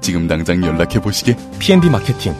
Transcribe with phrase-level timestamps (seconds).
[0.00, 1.36] 지금 당장 연락해 보시게.
[1.58, 2.34] PNB 마케팅.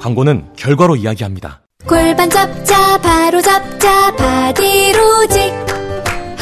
[0.00, 1.60] 광고는 결과로 이야기합니다.
[1.86, 5.52] 골반 잡자 바로 잡자 바디로직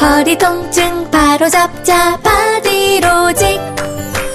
[0.01, 3.59] 허리 통증 바로 잡자 바디로직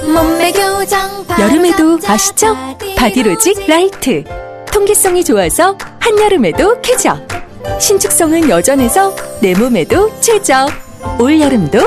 [0.07, 2.57] 몸매 교정 바로 여름에도 잡자, 아시죠?
[2.97, 4.25] 바디로직 라이트
[4.73, 7.19] 통기성이 좋아서 한여름에도 쾌적
[7.79, 10.69] 신축성은 여전해서 내 몸에도 최적
[11.19, 11.79] 올여름도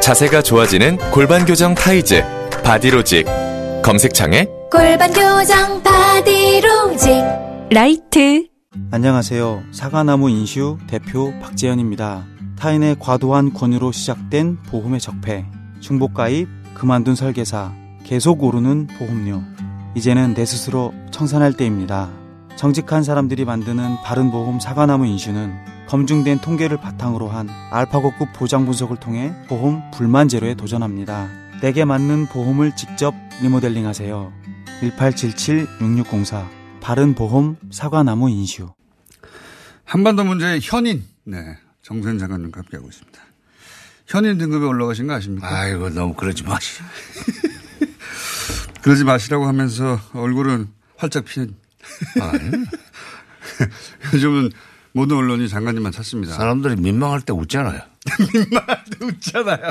[0.00, 2.22] 자세가 좋아지는 골반 교정 타이즈
[2.62, 3.26] 바디로직
[3.86, 7.22] 검색창에 골반 교정 바디로직
[7.70, 8.48] 라이트
[8.90, 9.62] 안녕하세요.
[9.70, 12.24] 사과나무 인슈 대표 박재현입니다.
[12.58, 15.46] 타인의 과도한 권유로 시작된 보험의 적폐,
[15.78, 19.40] 중복가입, 그만둔 설계사, 계속 오르는 보험료.
[19.94, 22.10] 이제는 내 스스로 청산할 때입니다.
[22.56, 25.54] 정직한 사람들이 만드는 바른보험 사과나무 인슈는
[25.88, 31.45] 검증된 통계를 바탕으로 한 알파고급 보장 분석을 통해 보험 불만 제로에 도전합니다.
[31.60, 34.32] 내게 맞는 보험을 직접 리모델링 하세요.
[34.82, 36.48] 1877-6604
[36.80, 38.68] 바른보험 사과나무 인슈
[39.84, 41.58] 한반도 문제의 현인, 네.
[41.82, 43.20] 정세현 장관님과 함께하고 있습니다.
[44.06, 45.48] 현인 등급에 올라가신 거 아십니까?
[45.48, 46.82] 아이고, 너무 그러지 마시.
[48.82, 51.54] 그러지 마시라고 하면서 얼굴은 활짝 피는.
[54.12, 54.50] 요즘은
[54.92, 56.34] 모든 언론이 장관님만 찾습니다.
[56.34, 57.80] 사람들이 민망할 때 웃잖아요.
[58.34, 59.70] 민망할 때 웃잖아요.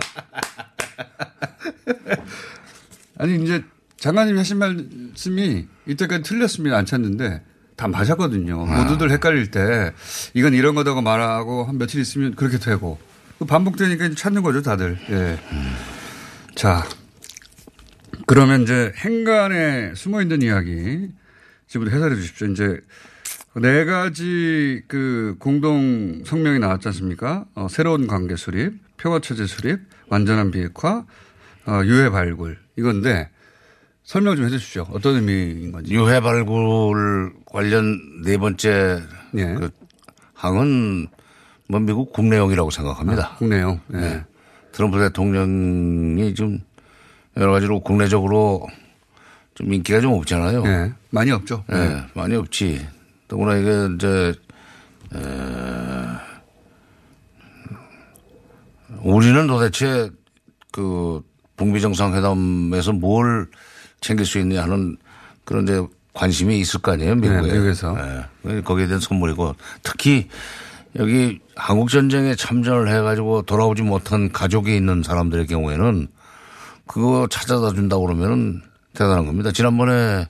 [3.17, 3.63] 아니, 이제
[3.97, 6.77] 장관님이 하신 말씀이 이때까지 틀렸습니다.
[6.77, 7.43] 안 찾는데
[7.75, 8.65] 다 맞았거든요.
[8.67, 8.83] 아.
[8.83, 9.93] 모두들 헷갈릴 때
[10.33, 12.97] 이건 이런 거다고 말하고 한 며칠 있으면 그렇게 되고
[13.39, 14.97] 그 반복되니까 찾는 거죠, 다들.
[15.09, 15.39] 예.
[16.56, 16.85] 자,
[18.27, 21.09] 그러면 이제 행간에 숨어 있는 이야기
[21.67, 22.47] 지금부터 해설해 주십시오.
[22.47, 22.79] 이제
[23.56, 27.45] 네 가지 그 공동 성명이 나왔지 않습니까?
[27.56, 31.05] 어, 새로운 관계 수립, 평화 체제 수립, 완전한 비핵화,
[31.67, 33.29] 어, 유해 발굴 이건데
[34.03, 34.88] 설명 좀 해주십시오.
[34.91, 35.93] 어떤 의미인 건지.
[35.93, 39.01] 유해 발굴 관련 네 번째
[39.35, 39.53] 예.
[39.55, 39.69] 그
[40.33, 41.07] 항은
[41.67, 43.31] 뭐 미국 국내용이라고 생각합니다.
[43.33, 43.79] 아, 국내용.
[43.94, 43.97] 예.
[43.97, 44.23] 네.
[44.71, 46.59] 트럼프 대통령이 좀
[47.38, 48.67] 여러 가지로 국내적으로
[49.55, 50.63] 좀 인기가 좀 없잖아요.
[50.65, 50.94] 예.
[51.09, 51.63] 많이 없죠.
[51.71, 52.03] 예, 예.
[52.13, 52.85] 많이 없지.
[53.27, 54.33] 더구나 이게 이제
[55.15, 55.19] 에,
[59.05, 60.09] 우리는 도대체
[60.71, 61.21] 그
[61.55, 63.47] 북미 정상회담에서 뭘
[64.01, 64.97] 챙길 수 있냐 하는
[65.45, 67.41] 그런 이제 관심이 있을 거 아니에요, 미국에.
[67.41, 67.95] 네, 미국에서.
[68.47, 68.61] 예.
[68.61, 70.27] 거기에 대한 선물이고 특히
[70.95, 76.07] 여기 한국 전쟁에 참전을 해가지고 돌아오지 못한 가족이 있는 사람들의 경우에는
[76.88, 78.61] 그거 찾아다 준다고 그러면은
[78.94, 79.51] 대단한 겁니다.
[79.51, 80.27] 지난번에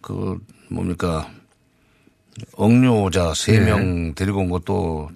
[0.00, 0.38] 그
[0.70, 1.28] 뭡니까
[2.56, 3.64] 억류자 세 네.
[3.66, 5.10] 명 데리고 온 것도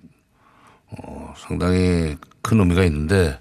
[0.91, 3.39] 어 상당히 큰 의미가 있는데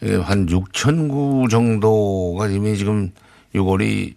[0.00, 3.10] 이게 한 6천 구 정도가 이미 지금
[3.54, 4.14] 유골이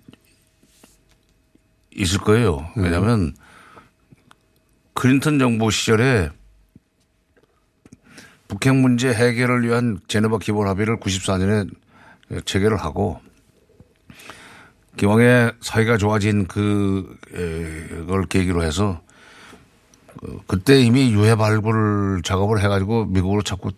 [1.95, 2.69] 있을 거예요.
[2.75, 3.33] 왜냐하면
[4.93, 6.29] 클린턴 정부 시절에
[8.47, 11.69] 북핵 문제 해결을 위한 제네바 기본 합의를 94년에
[12.45, 13.19] 체결을 하고
[14.97, 19.01] 기왕에 사이가 좋아진 그, 에, 그걸 계기로 해서
[20.21, 23.71] 그, 그때 이미 유해 발굴 작업을 해가지고 미국으로 자꾸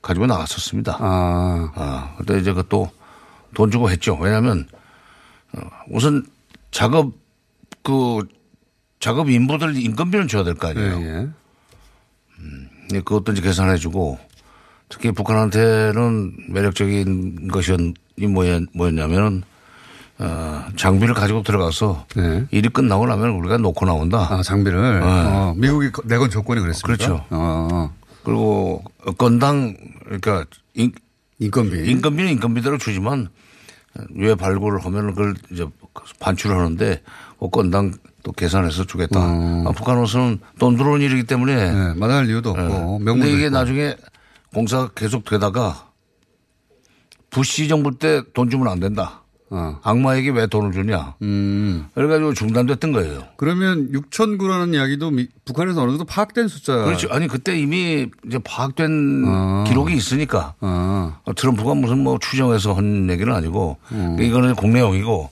[0.00, 0.96] 가지고 나왔었습니다.
[0.98, 2.90] 아, 아, 그때 이제 그 또
[3.54, 4.16] 돈 주고 했죠.
[4.20, 4.66] 왜냐하면
[5.52, 6.24] 어, 우선
[6.70, 7.12] 작업
[7.82, 8.20] 그
[9.00, 11.00] 작업 인부들 인건비는 줘야 될거 예, 아니에요.
[11.00, 11.28] 예.
[12.90, 14.18] 네, 그것도 이제 계산해주고
[14.88, 17.72] 특히 북한한테는 매력적인 것이
[18.28, 19.42] 뭐였, 뭐였냐면은
[20.22, 22.44] 어, 장비를 가지고 들어가서 네.
[22.50, 24.26] 일이 끝나고 나면 우리가 놓고 나온다.
[24.30, 25.00] 아, 장비를.
[25.02, 26.86] 어, 미국이 내건 조건이 그랬습니까?
[26.86, 27.24] 그렇죠.
[27.30, 27.90] 어,
[28.22, 28.82] 그리고
[29.16, 29.74] 건당
[30.04, 30.44] 그러니까
[30.74, 30.92] 인,
[31.38, 31.90] 인건비.
[31.90, 33.28] 인건비는 인건비대로 주지만
[34.14, 35.66] 왜 발굴을 하면 그걸 이제
[36.20, 37.02] 반출을 하는데
[37.40, 39.18] 그 건당 또 계산해서 주겠다.
[39.20, 39.64] 어.
[39.68, 42.98] 아, 북한으로서는 돈 들어오는 일이기 때문에 네, 마다할 이유도 없고.
[42.98, 43.04] 네.
[43.06, 43.54] 근데 이게 있고.
[43.56, 43.96] 나중에
[44.52, 45.86] 공사가 계속 되다가
[47.30, 49.22] 부시 정부 때 돈 주면 안 된다.
[49.52, 49.78] 어.
[49.82, 51.14] 악마에게 왜 돈을 주냐.
[51.22, 51.86] 음.
[51.94, 53.24] 그래가지고 중단됐던 거예요.
[53.36, 56.84] 그러면 6,000구라는 이야기도 미- 북한에서 어느 정도 파악된 숫자.
[56.84, 57.08] 그렇죠.
[57.10, 59.64] 아니 그때 이미 이제 파악된 아.
[59.66, 63.76] 기록이 있으니까 아, 어, 트럼프가 무슨 뭐 추정해서 한 얘기는 아니고
[64.20, 65.30] 이거는 국내용이고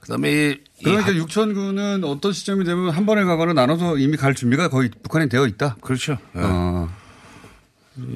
[0.00, 4.34] 그 다음에 이, 이 그러니까 육천군은 어떤 시점이 되면 한 번에 가거나 나눠서 이미 갈
[4.34, 5.76] 준비가 거의 북한에 되어 있다.
[5.82, 6.12] 그렇죠.
[6.36, 6.40] 예.
[6.42, 6.88] 어.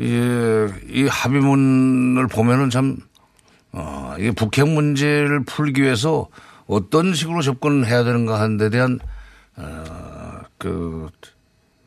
[0.00, 2.96] 예, 이 합의문을 보면은 참,
[3.74, 6.28] 어, 이게 북핵 문제를 풀기 위해서
[6.66, 9.00] 어떤 식으로 접근을 해야 되는가 하는 데 대한,
[9.56, 11.08] 어, 그,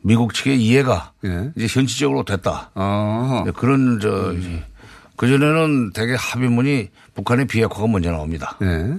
[0.02, 1.50] 미국 측의 이해가 예.
[1.56, 2.70] 이제 현실적으로 됐다.
[2.74, 3.44] 아.
[3.56, 4.34] 그런, 저,
[5.16, 8.56] 그전에는 대개 합의문이 북한의 비핵화가 먼저 나옵니다.
[8.62, 8.98] 예.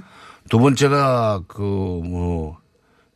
[0.49, 2.57] 두 번째가 그, 뭐,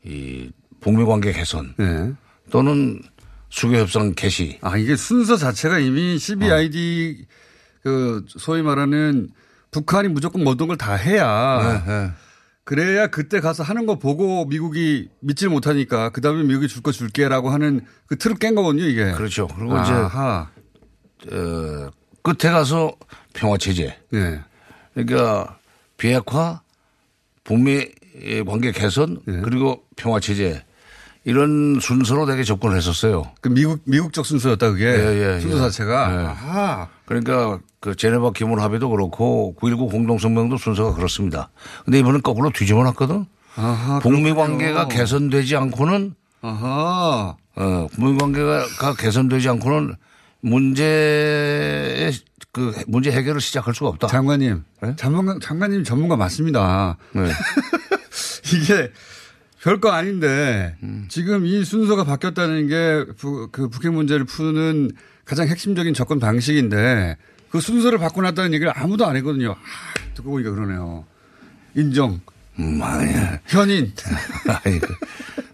[0.06, 0.50] 이,
[0.80, 2.14] 북미 관계 개선 예.
[2.52, 3.02] 또는
[3.50, 4.60] 수교 협상 개시.
[4.62, 7.26] 아, 이게 순서 자체가 이미 CBID
[7.84, 9.30] 그 소위 말하는
[9.74, 12.12] 북한이 무조건 모든 걸 다 해야 예.
[12.66, 17.50] 그래야 그때 가서 하는 거 보고 미국이 믿질 못하니까 그 다음에 미국이 줄 거 줄게라고
[17.50, 19.12] 하는 그 틀을 깬 거거든요, 이게.
[19.12, 19.48] 그렇죠.
[19.48, 20.48] 그리고 이제 아하.
[21.32, 21.90] 어,
[22.22, 22.94] 끝에 가서
[23.34, 23.98] 평화 체제.
[24.14, 24.40] 예.
[24.94, 25.58] 그러니까
[25.98, 26.62] 비핵화,
[27.44, 27.86] 북미
[28.46, 29.42] 관계 개선 예.
[29.44, 30.64] 그리고 평화 체제
[31.26, 33.32] 이런 순서로 되게 접근을 했었어요.
[33.42, 34.86] 그 미국, 미국적 순서였다, 그게.
[34.86, 35.62] 예, 예, 순서 예.
[35.62, 36.12] 자체가.
[36.22, 36.26] 예.
[36.28, 36.88] 아하.
[37.06, 41.50] 그러니까 그 제네바 기물 합의도 그렇고 9.19 공동성명도 순서가 그렇습니다.
[41.84, 43.26] 근데 이번엔 거꾸로 뒤집어 놨거든.
[43.58, 44.00] 아하.
[44.00, 44.32] 북미.
[44.32, 47.36] 관계가 개선되지 않고는 아하.
[47.58, 49.96] 어, 북미 관계가 개선되지 않고는
[50.40, 52.14] 문제의
[52.54, 54.08] 그 문제 해결을 시작할 수가 없다.
[54.08, 54.64] 장관님.
[54.82, 54.96] 네?
[54.96, 56.96] 장관, 장관님 전문가 맞습니다.
[57.12, 57.24] 네.
[58.56, 58.92] 이게
[59.62, 61.08] 별거 아닌데 음.
[61.10, 63.06] 지금 이 순서가 바뀌었다는 게
[63.52, 64.92] 그 북핵 문제를 푸는
[65.26, 67.18] 가장 핵심적인 접근 방식인데
[67.54, 69.52] 그 순서를 바꿔놨다는 얘기를 아무도 안 했거든요.
[69.52, 69.56] 아,
[70.16, 71.06] 듣고 보니까 그러네요.
[71.76, 72.20] 인정.
[72.58, 73.38] 음, 아니야.
[73.46, 73.94] 현인.
[74.82, 74.96] 그-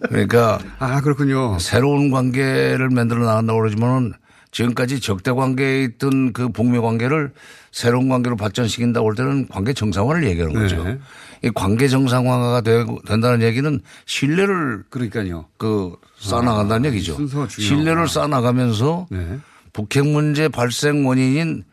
[0.07, 1.60] 그러니까 아, 그렇군요.
[1.60, 4.13] 새로운 관계를 만들어 나간다고 그러지만은
[4.51, 7.34] 지금까지 적대 관계에 있던 그 북미 관계를
[7.74, 10.81] 새로운 관계로 발전시킨다고 할 때는 관계 정상화를 얘기하는 거죠.
[10.86, 11.00] 네.
[11.44, 15.48] 이 관계 정상화가 되고 된다는 얘기는 신뢰를 그러니까요.
[15.57, 17.16] 그 쌓아나간다는 얘기죠.
[17.16, 17.68] 순서가 중요하구나.
[17.84, 19.38] 신뢰를 쌓아나가면서 네.
[19.74, 21.66] 북핵 문제 발생 원인인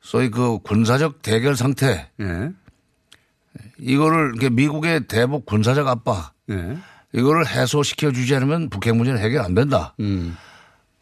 [0.00, 2.50] 소위 그 군사적 대결 상태 네.
[3.78, 6.76] 이거를 미국의 대북 군사적 압박 네.
[7.12, 9.94] 이거를 해소시켜 주지 않으면 북핵 문제는 해결 안 된다.
[10.00, 10.36] 음.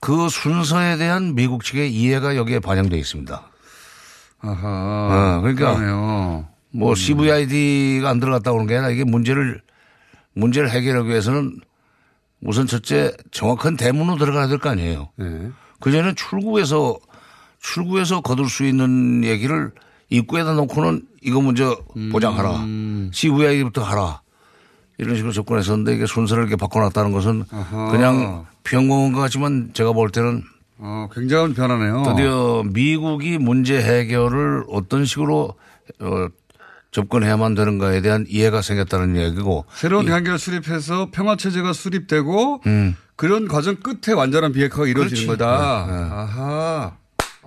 [0.01, 3.51] 그 순서에 대한 미국 측의 이해가 여기에 반영되어 있습니다.
[4.41, 5.37] 아하.
[5.39, 6.49] 어, 그러니까 그러네요.
[6.71, 9.61] 뭐 CVID가 안 들어갔다고 그런 게 아니라 이게 문제를
[10.35, 11.61] 문제를 해결하기 위해서는
[12.43, 15.09] 우선 첫째 정확한 대문으로 들어가야 될 거 아니에요.
[15.17, 15.51] 네.
[15.81, 16.97] 그전에 출구에서
[17.61, 19.73] 출구에서 거둘 수 있는 얘기를
[20.11, 21.77] 입구에다 놓고는 이거 먼저
[22.13, 22.65] 보장하라.
[23.13, 24.21] CVI부터 하라.
[24.99, 27.91] 이런 식으로 접근했었는데 이게 순서를 이렇게 바꿔놨다는 것은 아하.
[27.91, 30.43] 그냥 평범한 것 같지만 제가 볼 때는
[30.79, 32.03] 어, 굉장한 변화네요.
[32.09, 35.55] 드디어 미국이 문제 해결을 어떤 식으로
[36.01, 36.27] 어,
[36.91, 42.97] 접근해야만 되는가에 대한 이해가 생겼다는 얘기고 새로운 이- 관계를 수립해서 평화 체제가 수립되고 음.
[43.17, 45.27] 그런 과정 끝에 완전한 비핵화가 이루어지는 그렇지.
[45.27, 45.87] 거다.
[45.87, 45.99] 네, 네.
[46.11, 46.97] 아하.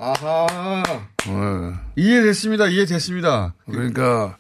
[0.04, 0.84] 아하.
[1.28, 2.66] 어, 이해됐습니다.
[2.66, 3.54] 이해됐습니다.
[3.70, 4.36] 그러니까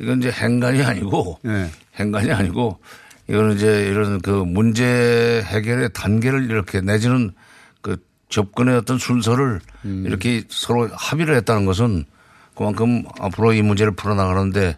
[0.00, 1.70] 이건 이제 행간이 아니고 네.
[1.94, 2.80] 행간이 아니고
[3.28, 7.30] 이거는 이제 이런 그 문제 해결의 단계를 이렇게 내지는
[7.80, 10.04] 그 접근의 어떤 순서를 음.
[10.04, 12.04] 이렇게 서로 합의를 했다는 것은
[12.56, 14.76] 그만큼 앞으로 이 문제를 풀어나가는데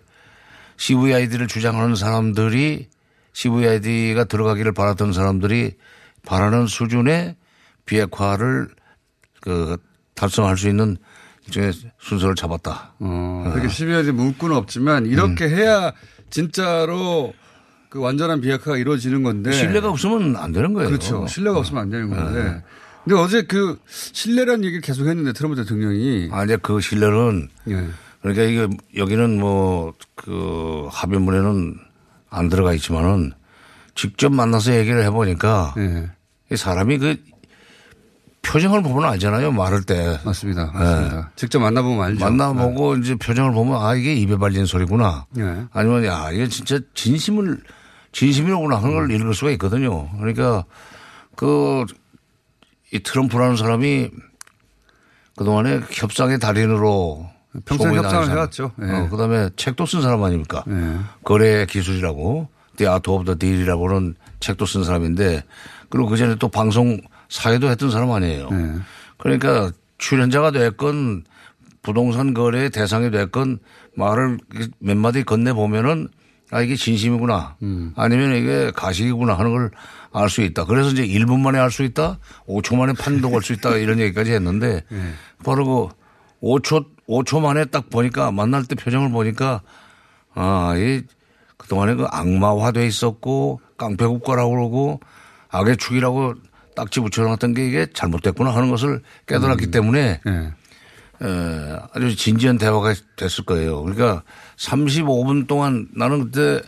[0.77, 2.89] CVID를 주장하는 사람들이
[3.33, 5.77] CVID가 들어가기를 바랐던 사람들이
[6.27, 7.37] 바라는 수준의
[7.87, 8.69] 비핵화를
[9.41, 9.79] 그
[10.21, 10.99] 달성할 수 있는
[11.47, 12.95] 일종의 순서를 잡았다.
[13.01, 15.51] 어, 그렇게 CBID 문구는 없지만 이렇게 음.
[15.51, 15.93] 해야
[16.29, 17.33] 진짜로
[17.89, 19.51] 그 완전한 비핵화가 이루어지는 건데.
[19.53, 20.89] 신뢰가 없으면 안 되는 거예요.
[20.91, 21.27] 그렇죠.
[21.27, 22.63] 신뢰가 없으면 안 되는 건데.
[23.05, 26.29] 근데 어제 그 신뢰라는 얘기를 계속 했는데 트럼프 대통령이.
[26.31, 27.87] 아, 이제 그 신뢰는 예.
[28.21, 31.77] 그러니까 이게 여기는 뭐 그 합의문에는
[32.29, 33.33] 안 들어가 있지만은
[33.95, 36.11] 직접 만나서 얘기를 해보니까 예.
[36.53, 37.17] 이 사람이 그
[38.43, 39.53] 표정을 보면 알잖아요.
[39.53, 40.19] 말할 때.
[40.25, 40.67] 맞습니다.
[40.73, 41.31] 맞습니다.
[41.37, 42.25] 직접 만나보면 알죠.
[42.25, 45.27] 만나보고 이제 표정을 보면 아, 이게 입에 발린 소리구나.
[45.39, 45.65] 예.
[45.73, 47.61] 아니면 야, 이게 진짜 진심을,
[48.13, 50.09] 진심이로구나 하는 걸 읽을 수가 있거든요.
[50.19, 50.65] 그러니까
[51.37, 51.85] 그,
[52.93, 54.11] 이 트럼프라는 사람이
[55.37, 57.29] 그동안에 협상의 달인으로
[57.65, 58.31] 평생 협상을.
[58.31, 58.73] 해왔죠.
[58.83, 58.91] 예.
[58.91, 60.65] 어, 그 다음에 책도 쓴 사람 아닙니까?
[60.69, 60.97] 예.
[61.25, 65.45] 거래 기술이라고 The Art of the Deal이라고 하는 책도 쓴 사람인데
[65.89, 68.49] 그리고 그 전에 또 방송 사회도 했던 사람 아니에요.
[68.53, 68.73] 예.
[69.17, 71.25] 그러니까 출연자가 됐건
[71.83, 73.59] 부동산 거래 대상이 됐건
[73.97, 74.39] 말을
[74.79, 76.09] 몇 마디 건네 보면은
[76.51, 77.57] 아 이게 진심이구나
[77.97, 79.71] 아니면 이게 가식이구나 하는 걸
[80.13, 80.65] 알 수 있다.
[80.65, 82.19] 그래서 이제 1분 만에 알 수 있다.
[82.49, 83.77] 5초 만에 판독할 수 있다.
[83.77, 84.83] 이런 얘기까지 했는데
[85.45, 85.95] 바로 그
[86.45, 89.63] 5초 5초 만에 딱 보니까 만날 때 표정을 보니까
[90.35, 91.03] 아, 이
[91.59, 95.01] 그동안에 그 악마화돼 있었고 깡패국가라고 그러고
[95.51, 96.35] 악의 축이라고
[96.81, 100.31] 딱지 붙여놨던 게 이게 잘못됐구나 하는 것을 깨달았기 때문에 예.
[101.23, 103.83] 에, 아주 진지한 대화가 됐을 거예요.
[103.83, 104.23] 그러니까
[104.57, 106.67] 35분 동안 나는 그때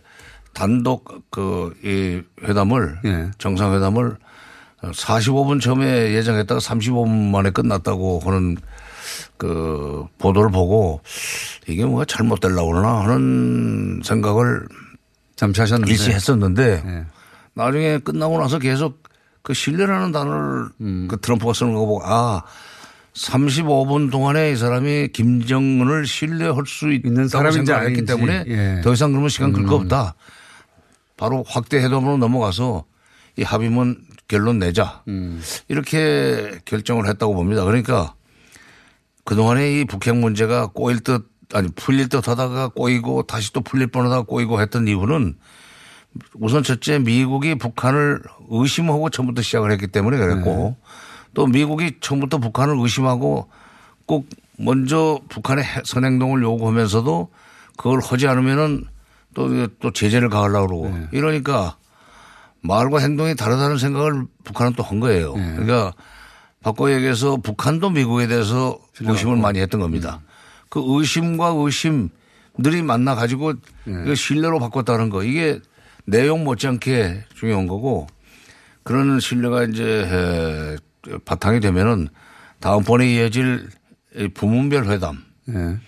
[0.52, 3.30] 단독 그 이 회담을 예.
[3.38, 4.18] 정상회담을
[4.82, 8.58] 45분 처음에 예정했다가 35분 만에 끝났다고 하는
[9.38, 11.00] 그 보도를 보고
[11.66, 14.66] 이게 뭐가 잘못되려고 그러나 하는 생각을
[15.36, 15.90] 잠시 하셨는데.
[15.90, 17.06] 일시 했었는데 예.
[17.54, 19.01] 나중에 끝나고 나서 계속
[19.42, 21.08] 그 신뢰라는 단어를 음.
[21.08, 22.42] 그 트럼프가 쓰는 거 보고 아
[23.14, 28.12] 35분 동안에 이 사람이 김정은을 신뢰할 수 있는 사람인지 생각을 했기 아닌지.
[28.12, 28.80] 때문에 예.
[28.82, 30.14] 더 이상 그러면 시간 끌 거 없다.
[31.16, 32.84] 바로 확대 회담으로 넘어가서
[33.36, 35.02] 이 합의문 결론 내자.
[35.08, 35.42] 음.
[35.68, 37.64] 이렇게 결정을 했다고 봅니다.
[37.64, 38.14] 그러니까
[39.24, 44.22] 그동안에 이 북핵 문제가 꼬일 듯 아니 풀릴 듯 하다가 꼬이고 다시 또 풀릴 뻔하다가
[44.22, 45.36] 꼬이고 했던 이유는
[46.34, 50.76] 우선 첫째 미국이 북한을 의심하고 처음부터 시작을 했기 때문에 그랬고
[51.34, 53.48] 또 미국이 처음부터 북한을 의심하고
[54.06, 54.28] 꼭
[54.58, 57.30] 먼저 북한의 해- 선행동을 요구하면서도
[57.76, 58.84] 그걸 하지 않으면은
[59.34, 61.76] 또, 또 제재를 가하려고 그러고 이러니까
[62.60, 65.32] 말과 행동이 다르다는 생각을 북한은 또 한 거예요.
[65.56, 65.92] 그러니까
[66.62, 70.20] 바꿔 얘기해서 북한도 미국에 대해서 의심을 많이 했던 겁니다.
[70.68, 73.54] 그 의심과 의심들이 만나 가지고
[74.04, 75.24] 이거 신뢰로 바꿨다는 거.
[75.24, 75.58] 이게
[76.04, 78.06] 내용 못지않게 중요한 거고
[78.82, 82.08] 그런 신뢰가 이제 에, 바탕이 되면은
[82.60, 83.68] 다음번에 이어질
[84.16, 85.78] 이 부문별 회담 예.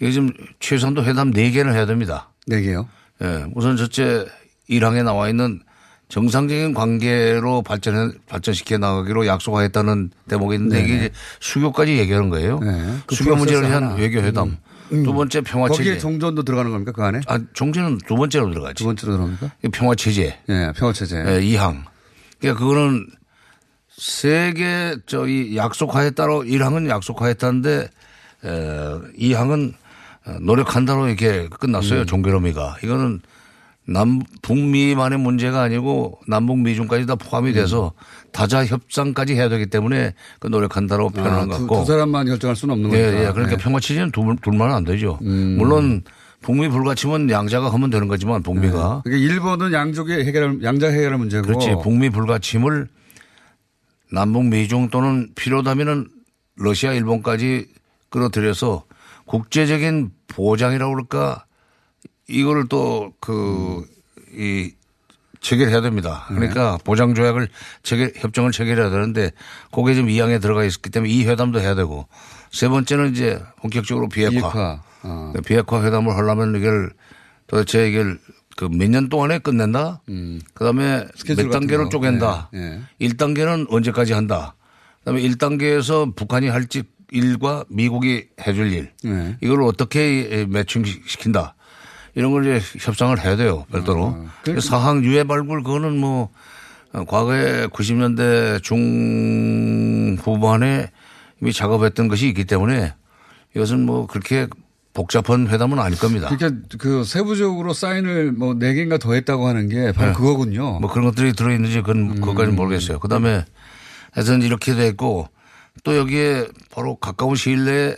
[0.00, 2.30] 이게 지금 최소한도 회담 4개는 해야 됩니다.
[2.46, 2.88] 네 개요.
[3.22, 4.26] 예, 우선 첫째
[4.68, 5.60] 일항에 나와 있는
[6.08, 11.10] 정상적인 관계로 발전해 발전시켜 나가기로 약속하였다는 대목이 있는데 이게 이제
[11.40, 12.58] 수교까지 얘기하는 거예요.
[12.60, 12.96] 네.
[13.06, 13.96] 그 수교 문제를 위한.
[13.96, 14.56] 외교 회담.
[14.88, 15.98] 두 번째 평화 거기에 체제.
[15.98, 17.20] 종전도 들어가는 겁니까 그 안에?
[17.26, 18.74] 아, 종전은 두 번째로 들어가지.
[18.74, 19.50] 두 번째로 들어갑니까?
[19.72, 20.38] 평화 체제.
[20.48, 21.22] 예, 평화 체제.
[21.26, 21.84] 예, 이항
[22.40, 23.06] 그러니까 그거는
[23.90, 27.88] 세계 저이 약속하에 따라 1항은 약속하였다는데
[28.44, 28.48] 에,
[29.18, 29.74] 2항은
[30.42, 32.04] 노력한다로 이렇게 끝났어요.
[32.04, 32.78] 종결의미가.
[32.84, 33.20] 이거는
[33.90, 37.92] 남, 북미만의 문제가 아니고 남북 미중까지 다 포함이 돼서
[38.32, 41.80] 다자 협상까지 해야 되기 때문에 그 노력한다로 표현한 아, 것 두, 같고.
[41.80, 43.28] 두 사람만 결정할 수는 없는 예, 거니까.
[43.28, 43.32] 예.
[43.32, 43.56] 그러니까 예.
[43.56, 45.18] 평화 체제는 둘, 둘만은 안 되죠.
[45.22, 46.02] 물론
[46.42, 49.02] 북미 불가침은 양자가 하면 되는 거지만 북미가.
[49.04, 51.46] 그러니까 일본은 양족의 해결 양자 해결할 문제고.
[51.46, 51.76] 그렇지.
[51.82, 52.88] 북미 불가침을
[54.12, 56.08] 남북 미중 또는 필요하다면은
[56.56, 57.66] 러시아, 일본까지
[58.10, 58.84] 끌어들여서
[59.24, 61.44] 국제적인 보장이라고 그럴까
[62.28, 64.72] 이거를 또 그이
[65.40, 66.24] 체결해야 됩니다.
[66.28, 67.48] 그러니까 보장 조약을
[67.82, 69.30] 체결 협정을 체결해야 되는데
[69.72, 72.06] 그게 지금 이항에 들어가 있기 때문에 이 회담도 해야 되고
[72.50, 74.30] 세 번째는 이제 본격적으로 비핵화.
[74.32, 74.82] 비핵화.
[75.04, 75.32] 어.
[75.34, 76.90] 그 비핵화 회담을 하려면 이걸
[77.46, 78.18] 도대체 이걸
[78.56, 80.02] 그 몇 년 동안에 끝낸다.
[80.06, 81.90] 그 다음에 스케줄 몇 단계로 거.
[81.90, 82.50] 쪼갠다.
[82.54, 84.56] 예, 일 1단계는 언제까지 한다.
[84.98, 88.90] 그 다음에 1단계에서 북한이 할집 일과 미국이 해줄 일.
[89.06, 89.36] 예.
[89.40, 91.54] 이걸 어떻게 매칭시킨다.
[92.18, 93.64] 이런 걸 이제 협상을 해야 돼요.
[93.70, 94.26] 별도로.
[94.42, 96.30] 그- 사항 유해 발굴 그거는 뭐
[96.92, 98.60] 과거에 90년대
[100.18, 100.90] 중후반에
[101.40, 102.92] 이미 작업했던 것이 있기 때문에
[103.54, 104.48] 이것은 뭐 그렇게
[104.94, 106.28] 복잡한 회담은 아닐 겁니다.
[106.28, 110.80] 그러니까 그 세부적으로 사인을 뭐 네 개인가 더 했다고 하는 게 바로 그거군요.
[110.80, 112.98] 뭐 그런 것들이 들어있는지 그건 그것까지는 모르겠어요.
[112.98, 113.44] 그 다음에
[114.10, 115.28] 하여튼 이렇게 돼 있고
[115.84, 117.94] 또 여기에 바로 가까운 시일 내에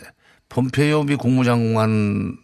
[0.49, 2.35] 폼페이오 미 국무장관과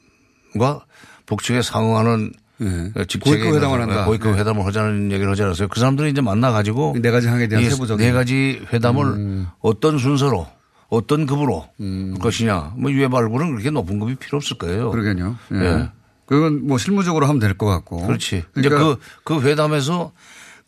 [1.28, 2.32] 북측에 상응하는
[2.62, 3.06] 예.
[3.06, 4.06] 직책에 고위급 회담을 한다.
[4.06, 4.40] 고위급 네.
[4.40, 5.68] 회담을 하자는 얘기를 하지 않았어요.
[5.68, 8.04] 그 사람들이 이제 만나가지고 네 가지 항에 대한 이 세부적인.
[8.04, 8.08] 음.
[8.08, 10.48] 네 가지 회담을 어떤 순서로
[10.90, 12.74] 어떤 급으로 할 것이냐.
[12.78, 14.90] 뭐 유해 발굴은 그렇게 높은 급이 필요 없을 거예요.
[14.90, 15.36] 그러게요.
[15.54, 15.58] 예.
[15.58, 15.90] 예.
[16.26, 18.08] 그건 뭐 실무적으로 하면 될 것 같고.
[18.08, 18.44] 그렇지.
[18.54, 20.12] 그러니까 이제 그, 그 회담에서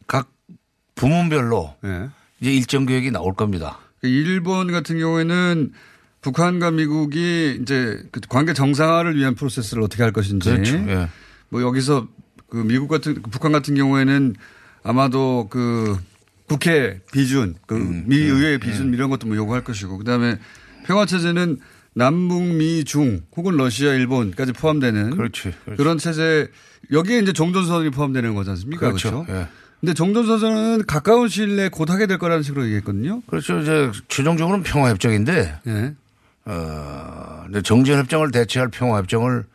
[0.05, 0.29] 각
[0.95, 2.09] 부문별로 예.
[2.39, 3.79] 이제 일정 계획이 나올 겁니다.
[4.03, 5.71] 일본 같은 경우에는
[6.21, 10.49] 북한과 미국이 이제 그 관계 정상화를 위한 프로세스를 어떻게 할 것인지.
[10.49, 10.75] 그렇죠.
[10.89, 11.07] 예.
[11.49, 12.07] 뭐 여기서
[12.49, 14.35] 그 미국 같은 북한 같은 경우에는
[14.83, 15.97] 아마도 그
[16.47, 20.39] 국회 비준, 그 음, 미의회 비준 이런 것도 뭐 요구할 것이고 그다음에
[20.85, 21.59] 평화 체제는
[21.93, 25.53] 남북 미 중 혹은 러시아 일본까지 포함되는 그렇지.
[25.65, 25.77] 그렇지.
[25.77, 26.47] 그런 체제
[26.91, 28.87] 여기에 이제 종전선언이 포함되는 거지 않습니까?
[28.87, 29.23] 그렇죠.
[29.25, 29.33] 그렇죠.
[29.41, 29.47] 예.
[29.79, 33.21] 근데 종전선언은 가까운 시일 내에 곧 하게 될 거라는 식으로 얘기했거든요.
[33.27, 33.59] 그렇죠.
[33.59, 35.93] 이제 최종적으로는 평화협정인데, 예.
[36.49, 39.45] 어, 정전협정을 대체할 평화협정을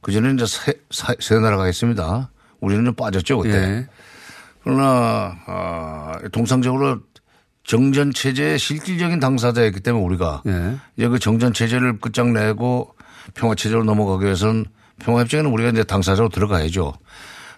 [0.00, 2.30] 그전에 이제 세, 사- 세 나라가 있습니다.
[2.60, 3.54] 우리는 좀 빠졌죠, 그때.
[3.56, 3.86] 예.
[4.64, 7.00] 그러나, 어, 통상적으로
[7.64, 10.76] 정전 체제의 실질적인 당사자였기 때문에 우리가 예.
[10.96, 12.94] 이제 그 정전 체제를 끝장내고
[13.34, 14.64] 평화 체제로 넘어가기 위해서는
[15.00, 16.92] 평화협정에는 우리가 이제 당사자로 들어가야죠.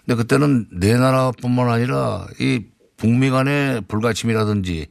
[0.05, 2.65] 근데 그때는 네 나라뿐만 아니라 이
[2.97, 4.87] 북미 간의 불가침이라든지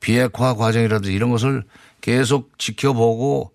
[0.00, 1.64] 비핵화 과정이라든지 이런 것을
[2.10, 3.50] 계속 지켜보고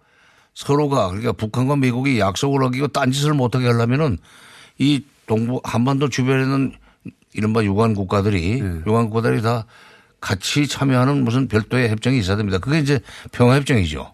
[0.54, 4.18] 서로가 그러니까 북한과 미국이 약속을 어기고 딴짓을 못하게 하려면은
[4.78, 6.74] 이 동부 한반도 주변에 있는
[7.34, 9.66] 이른바 유관 국가들이 유관 국가들이 다
[10.20, 12.58] 같이 참여하는 무슨 별도의 협정이 있어야 됩니다.
[12.58, 13.00] 그게 이제
[13.32, 14.12] 평화 협정이죠.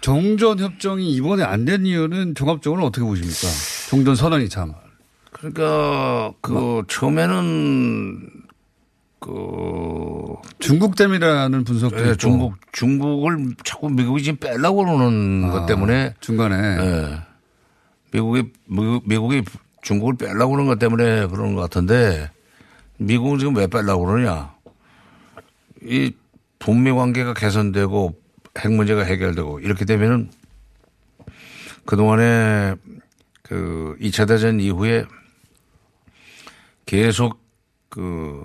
[0.00, 3.48] 종전 협정이 이번에 안 된 이유는 종합적으로 어떻게 보십니까?
[3.90, 4.74] 종전 선언이 참.
[5.32, 8.30] 그러니까 그 처음에는
[9.22, 12.16] 그 중국 때문이라는 분석도 예, 있고.
[12.16, 17.20] 중국 중국을 자꾸 미국이 지금 빼려고 그러는 것 때문에 중간에 예.
[18.12, 19.42] 미국이 미국- 미국이
[19.82, 22.30] 중국을 빼려고 그러는 것 때문에 그러는 것 같은데
[22.98, 24.54] 미국은 지금 왜 빼려고 그러냐?
[25.82, 26.12] 이
[26.58, 28.14] 북미 관계가 개선되고
[28.58, 30.30] 핵 문제가 해결되고 이렇게 되면은
[31.86, 32.74] 그동안에
[33.42, 35.04] 그 2차 대전 이후에
[36.86, 37.40] 계속
[37.88, 38.42] 그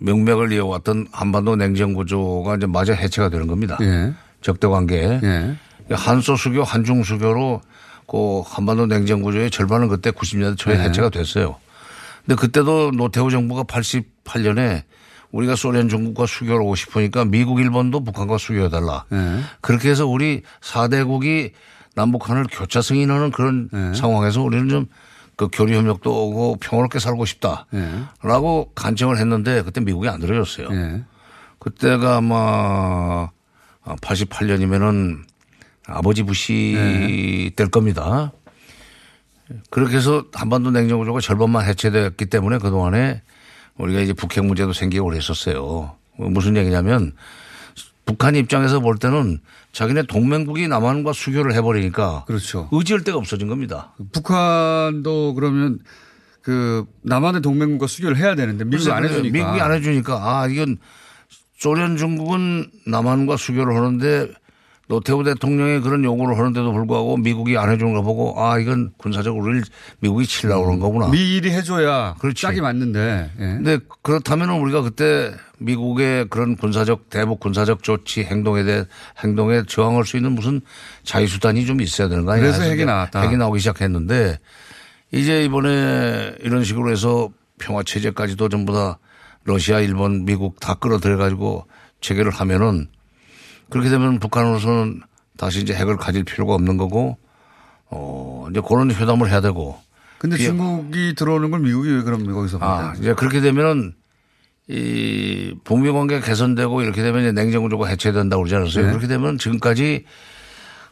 [0.00, 3.78] 명맥을 이어왔던 한반도 냉전 구조가 이제 마저 해체가 되는 겁니다.
[3.80, 4.12] 예.
[4.40, 5.20] 적대 관계.
[5.22, 5.56] 예.
[5.90, 7.60] 한소 수교, 한중 수교로
[8.06, 10.84] 그 한반도 냉전 구조의 절반은 그때 90년대 초에 네.
[10.84, 11.56] 해체가 됐어요.
[12.24, 14.82] 근데 그때도 노태우 정부가 88년에
[15.30, 19.04] 우리가 소련 중국과 수교를 하고 싶으니까 미국 일본도 북한과 수교해달라.
[19.12, 19.40] 예.
[19.60, 21.52] 그렇게 해서 우리 4대국이
[21.94, 23.94] 남북한을 교차 승인하는 그런 네.
[23.94, 24.86] 상황에서 우리는 좀
[25.40, 27.64] 그 교류 협력도 오고 평화롭게 살고 싶다.
[27.72, 27.88] 예.
[28.22, 30.68] 라고 간청을 했는데 그때 미국이 안 들어줬어요.
[30.70, 31.02] 예.
[31.58, 33.30] 그때가 아마
[33.82, 35.22] 88년이면은
[35.86, 37.50] 아버지 부시 네.
[37.56, 38.32] 될 겁니다.
[39.70, 43.22] 그렇게 해서 한반도 냉전 구조가 절반만 해체됐기 때문에 그동안에
[43.78, 45.96] 우리가 이제 북핵 문제도 생기고 그랬었어요.
[46.18, 47.14] 무슨 얘기냐면
[48.10, 49.38] 북한 입장에서 볼 때는
[49.70, 52.68] 자기네 동맹국이 남한과 수교를 해버리니까 그렇죠.
[52.72, 53.92] 의지할 데가 없어진 겁니다.
[54.12, 55.78] 북한도 그러면
[56.42, 59.32] 그 남한의 동맹국과 수교를 해야 되는데 미국이 안 해주니까.
[59.32, 60.78] 미국이 안 해주니까 아 이건
[61.56, 64.32] 소련 중국은 남한과 수교를 하는데
[64.90, 69.62] 노태우 대통령이 그런 요구를 하는데도 불구하고 미국이 안 해주는 거 보고 아 이건 군사적으로 우리를
[70.00, 71.06] 미국이 치려고 그런 거구나.
[71.10, 72.42] 미일이 해줘야 그렇지.
[72.42, 73.30] 짝이 맞는데.
[73.38, 73.44] 예.
[73.44, 78.84] 근데 그렇다면 우리가 그때 미국의 그런 군사적 대북 군사적 조치 행동에 대해
[79.22, 80.60] 행동에 저항할 수 있는 무슨
[81.04, 82.46] 자유 수단이 좀 있어야 되는 거 아니야.
[82.46, 83.20] 그래서 핵이 나왔다.
[83.20, 84.40] 핵이 나오기 시작했는데
[85.12, 87.28] 이제 이번에 이런 식으로 해서
[87.60, 88.98] 평화 체제까지도 전부 다
[89.44, 91.66] 러시아, 일본, 미국 다 끌어들여 가지고
[92.00, 92.88] 체결을 하면은
[93.70, 95.00] 그렇게 되면 북한으로서는
[95.36, 97.16] 다시 이제 핵을 가질 필요가 없는 거고
[97.86, 99.78] 어 이제 그런 회담을 해야 되고
[100.18, 102.94] 근데 비핵- 중국이 들어오는 걸 미국이 왜 그럼 거기서 아?
[102.98, 103.94] 이제 그렇게 되면은
[104.68, 108.84] 이 북미 관계가 개선되고 이렇게 되면 이제 냉전 구조가 해체된다고 그러지 않았어요.
[108.84, 108.90] 네.
[108.90, 110.04] 그렇게 되면 지금까지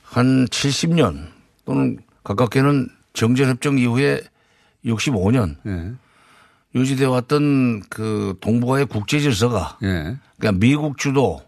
[0.02, 1.26] 한 70년
[1.64, 4.20] 또는 가깝게는 정전협정 이후에
[4.84, 5.92] 65년 예.
[6.74, 10.16] 유지되어 왔던 그 동북아의 국제 질서가 예.
[10.38, 11.40] 그러니까 미국 주도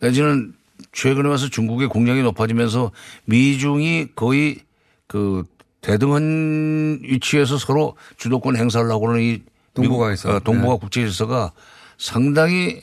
[0.00, 0.54] 내지는
[0.92, 2.90] 최근에 와서 중국의 공력이 높아지면서
[3.26, 4.60] 미중이 거의
[5.06, 5.44] 그
[5.80, 9.42] 대등한 위치에서 서로 주도권 행사를 하고 하는 이
[9.74, 10.28] 동북아 에서.
[10.28, 10.78] 미국, 어, 동북아 네.
[10.80, 11.52] 국제 질서가
[11.98, 12.82] 상당히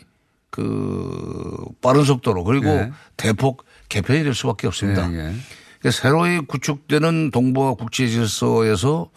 [0.50, 2.92] 그 빠른 속도로 그리고 네.
[3.18, 5.12] 대폭 개편이 될 수밖에 없습니다.
[5.12, 5.34] 예, 예.
[5.80, 9.10] 그러니까 새로이 구축되는 동북아 국제 질서에서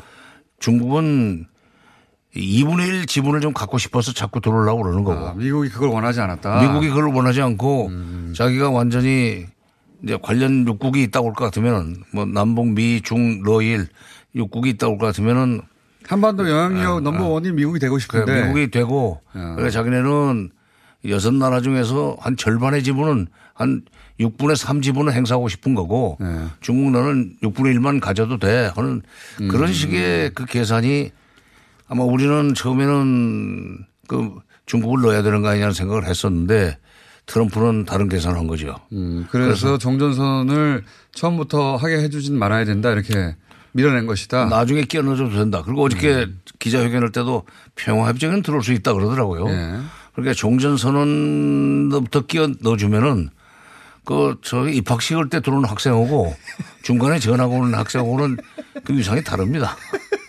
[0.59, 1.47] 중국은
[2.37, 5.29] 2분의 1 지분을 좀 갖고 싶어서 자꾸 들어오려고 그러는 거고.
[5.29, 6.61] 아, 미국이 그걸 원하지 않았다.
[6.63, 8.35] 미국이 그걸 원하지 않고 음.
[8.37, 9.47] 자기가 완전히
[10.05, 13.87] 이제 관련 육국이 있다고 할것 같으면은 뭐 남북 미 중 러일
[14.35, 15.63] 육국이 있다고 할것 같으면은
[16.07, 19.55] 한반도 영향력 넘버원이 미국이 되고 그 싶은데 미국이 되고 어.
[19.57, 20.51] 그래 자기네는
[21.09, 23.83] 여섯 나라 중에서 한 절반의 지분은 한
[24.21, 26.27] 6분의 3 지분을 행사하고 싶은 거고 네.
[26.61, 29.03] 중국 너는 6분의 1만 가져도 돼 하는
[29.41, 29.49] 음.
[29.49, 31.11] 그런 식의 그 계산이
[31.89, 34.35] 아마 우리는 처음에는 그
[34.67, 36.79] 중국을 넣어야 되는 거 아니냐는 생각을 했었는데
[37.27, 38.77] 트럼프는 다른 계산을 한 거죠.
[38.93, 43.37] 음, 그래서, 정전선을 처음부터 하게 해주진 말아야 된다 이렇게
[43.73, 44.47] 밀어낸 것이다.
[44.47, 45.63] 나중에 끼어 넣어줘도 된다.
[45.65, 47.45] 그리고 어저께 기자회견할 때도
[47.77, 49.47] 평화협정은 들어올 수 있다 그러더라고요.
[49.49, 49.79] 예.
[50.15, 53.29] 그러니까 종전선언부터 끼어 넣어주면은
[54.05, 56.35] 그 저기 입학식을 때 들어오는 학생하고
[56.83, 58.39] 중간에 전하고 오는 학생하고는
[58.85, 59.77] 그 위상이 다릅니다.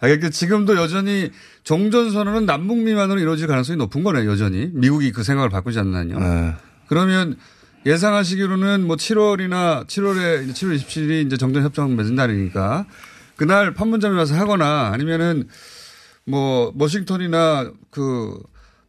[0.00, 1.30] 아, 그러니까 지금도 여전히
[1.64, 4.70] 정전선언은 남북 미만으로 이루어질 가능성이 높은 거네요, 여전히.
[4.72, 6.18] 미국이 그 생각을 바꾸지 않나요?
[6.18, 6.54] 네.
[6.88, 7.36] 그러면
[7.86, 12.86] 예상하시기로는 뭐 7월이나 7월에 7월 27일이 이제 정전협정 맺은 날이니까
[13.36, 15.48] 그날 판문점에 와서 하거나 아니면은
[16.24, 18.38] 뭐 워싱턴이나 그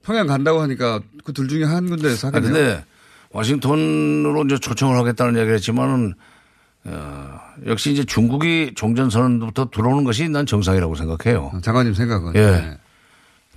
[0.04, 2.54] 평양 간다고 하니까 그 둘 중에 한 군데에서 아, 하겠네요.
[2.54, 2.86] 근데
[3.32, 6.14] 워싱턴으로 이제 초청을 하겠다는 얘기를 했지만은
[6.90, 11.52] 어, 역시 이제 중국이 종전선언부터 들어오는 것이 난 정상이라고 생각해요.
[11.62, 12.34] 장관님 생각은.
[12.36, 12.40] 예.
[12.52, 12.78] 네.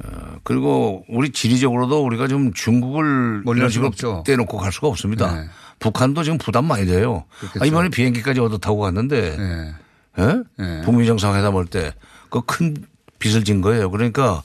[0.05, 4.23] 어, 그리고 우리 지리적으로도 우리가 좀 중국을 멀리 이런 식으로 없죠.
[4.27, 5.35] 떼놓고 갈 수가 없습니다.
[5.35, 5.49] 네.
[5.79, 7.25] 북한도 지금 부담 많이 돼요.
[7.61, 9.73] 아, 이번에 비행기까지 얻어 타고 갔는데 네.
[10.19, 10.43] 예?
[10.59, 10.83] 네.
[10.83, 11.93] 북미 정상회담 할 때
[12.31, 12.75] 그 큰
[13.19, 13.91] 빚을 진 거예요.
[13.91, 14.43] 그러니까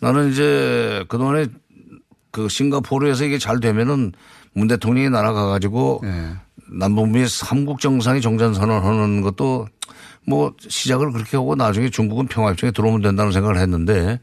[0.00, 1.46] 나는 이제 그동안에
[2.36, 4.12] 그 싱가포르에서 이게 잘 되면은
[4.52, 6.34] 문 대통령이 날아가 가지고 네.
[6.70, 9.66] 남북미 삼국 정상이 정전 선언하는 것도
[10.26, 14.20] 뭐 시작을 그렇게 하고 나중에 중국은 평화 협정에 들어오면 된다는 생각을 했는데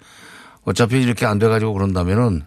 [0.63, 2.43] 어차피 이렇게 안 돼 가지고 그런다면은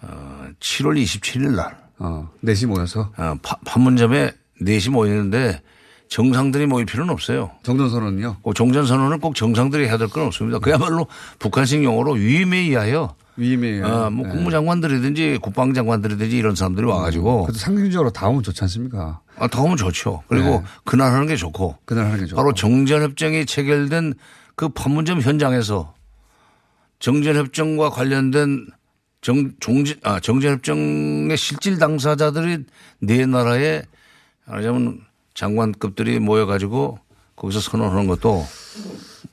[0.00, 5.60] 어 7월 27일 날 어, 넷이 모여서 어, 파- 판문점에 넷이 모이는데
[6.08, 7.50] 정상들이 모일 필요는 없어요.
[7.62, 8.36] 정전선언은요.
[8.42, 10.60] 그 종전선언은 꼭 정상들이 해야 될 건 없습니다.
[10.60, 11.06] 그야말로
[11.38, 14.32] 북한식 용어로 위임에 의하여 위임에 아, 뭐 네.
[14.32, 19.20] 국무장관들이든지 국방장관들이든지 이런 사람들이 와가지고 그래도 상징적으로 다 오면 좋지 않습니까?
[19.36, 20.22] 아, 더 하면 좋죠.
[20.28, 20.62] 그리고 네.
[20.84, 22.36] 그날 하는 게 좋고 그날 하는 게 좋고.
[22.36, 24.14] 바로 정전협정이 체결된
[24.54, 25.94] 그 판문점 현장에서
[27.00, 28.68] 정전협정과 관련된
[29.20, 32.64] 정, 종지, 아, 정전협정의 실질 당사자들이
[33.00, 33.82] 네 나라의
[34.46, 35.00] 말하자면
[35.34, 36.98] 장관급들이 모여가지고
[37.34, 38.46] 거기서 선언하는 것도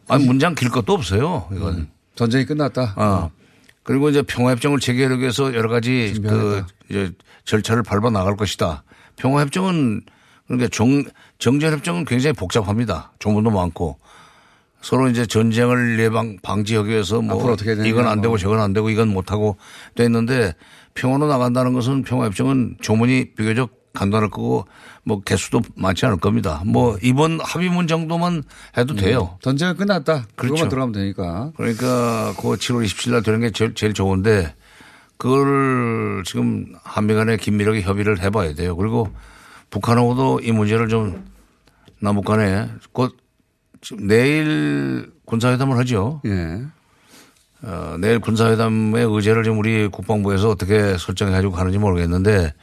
[0.08, 1.48] 아니 문장 길 것도 없어요.
[1.52, 1.90] 이건.
[2.16, 2.94] 전쟁이 끝났다.
[2.96, 3.30] 아.
[3.92, 6.68] 그리고 이제 평화협정을 체결하기 위해서 여러 가지 그 준비하겠다.
[6.90, 7.12] 이제
[7.44, 8.84] 절차를 밟아 나갈 것이다.
[9.18, 10.04] 평화협정은
[10.48, 11.04] 그러니까 정,
[11.40, 13.12] 정전협정은 굉장히 복잡합니다.
[13.20, 14.00] 조문도 많고
[14.82, 17.54] 서로 이제 전쟁을 예방 방지하기 위해서 뭐
[17.86, 18.38] 이건 안 되고 뭐.
[18.38, 19.58] 저건 안 되고 이건 못 하고
[19.96, 20.56] 돼 있는데
[20.94, 24.66] 평화로 나간다는 것은 평화협정은 조문이 비교적 간단할 거고
[25.04, 26.62] 뭐 개수도 많지 않을 겁니다.
[26.66, 28.44] 뭐 이번 합의문 정도만
[28.78, 29.38] 해도 돼요.
[29.42, 30.26] 전쟁은 끝났다.
[30.36, 30.54] 그렇죠.
[30.54, 31.52] 그것만 들어가면 되니까.
[31.58, 34.54] 그러니까 그 7월 27일 날 되는 게 제일, 제일 좋은데
[35.18, 38.76] 그걸 지금 한미 간에 긴밀하게 협의를 해봐야 돼요.
[38.76, 39.10] 그리고
[39.70, 41.26] 북한하고도 이 문제를 좀
[42.00, 43.16] 남북 간에 곧
[44.00, 46.22] 내일 군사회담을 하죠.
[46.26, 46.64] 예.
[47.64, 52.54] 어, 내일 군사회담의 의제를 지금 우리 국방부에서 어떻게 설정해 가지고 가는지 모르겠는데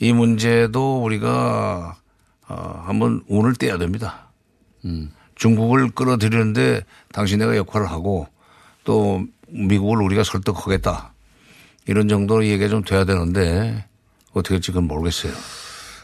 [0.00, 1.96] 이 문제도 우리가
[2.48, 4.30] 어, 한번 운을 떼야 됩니다.
[5.34, 6.82] 중국을 끌어들이는데
[7.12, 8.26] 당신네가 역할을 하고
[8.84, 11.12] 또 미국을 우리가 설득하겠다.
[11.86, 13.86] 이런 정도로 얘기가 좀 돼야 되는데
[14.32, 15.32] 어떻게 할지 그건 모르겠어요.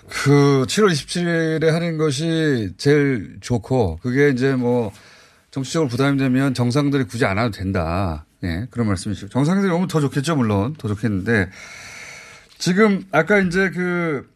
[0.09, 4.92] 그 7월 27일에 하는 것이 제일 좋고 그게 이제 뭐
[5.50, 8.26] 정치적으로 부담이 되면 정상들이 굳이 안 와도 된다.
[8.42, 11.48] 예, 그런 말씀이시고 정상들이 오면 더 좋겠죠, 물론 더 좋겠는데
[12.58, 14.34] 지금 아까 이제 그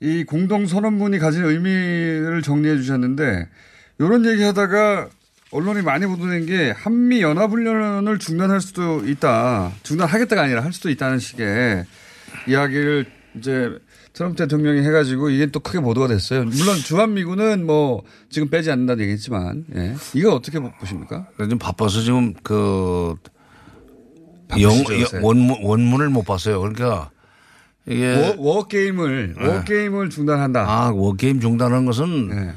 [0.00, 3.48] 이 공동 선언문이 가진 의미를 정리해 주셨는데
[3.98, 5.08] 이런 얘기 하다가
[5.52, 9.72] 언론이 많이 보도된 게 한미 연합 훈련을 중단할 수도 있다.
[9.82, 11.86] 중단하겠다가 아니라 할 수도 있다는 식의
[12.46, 13.06] 이야기를
[13.38, 13.78] 이제
[14.12, 16.44] 트럼프 대통령이 해가지고 이게 또 크게 보도가 됐어요.
[16.44, 19.94] 물론 주한미군은 뭐 지금 빼지 않는다는 얘기했지만, 예.
[20.14, 21.28] 이거 어떻게 보십니까?
[21.38, 23.14] 좀 바빠서 지금 그
[24.60, 24.72] 영?
[25.22, 26.60] 원문, 원문을 못 봤어요.
[26.60, 27.10] 그러니까
[27.88, 30.60] 이게 워, 워게임을, 워게임을 중단한다.
[30.60, 30.64] 예.
[30.66, 32.52] 아, 워 게임 중단하는 것은 예.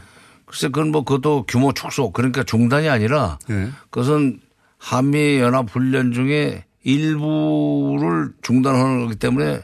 [0.46, 3.70] 글쎄 그건 뭐 그것도 규모 축소 그러니까 중단이 아니라 예.
[3.92, 4.40] 그것은
[4.80, 9.62] 한미 연합 훈련 중에 일부를 중단하는 거기 때문에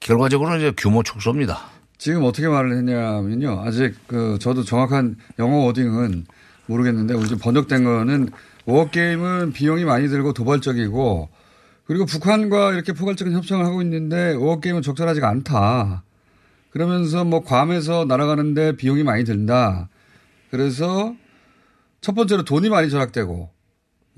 [0.00, 1.60] 결과적으로는 이제 규모 축소입니다.
[1.98, 3.62] 지금 어떻게 말을 했냐면요.
[3.64, 6.26] 아직 그 저도 정확한 영어 워딩은
[6.66, 8.30] 모르겠는데 우리 지금 번역된 거는
[8.66, 11.28] 워게임은 비용이 많이 들고 도발적이고
[11.86, 16.02] 그리고 북한과 이렇게 포괄적인 협상을 하고 있는데 워게임은 적절하지가 않다.
[16.70, 19.88] 그러면서 뭐 괌에서 날아가는데 비용이 많이 든다.
[20.50, 21.14] 그래서
[22.00, 23.50] 첫 번째로 돈이 많이 절약되고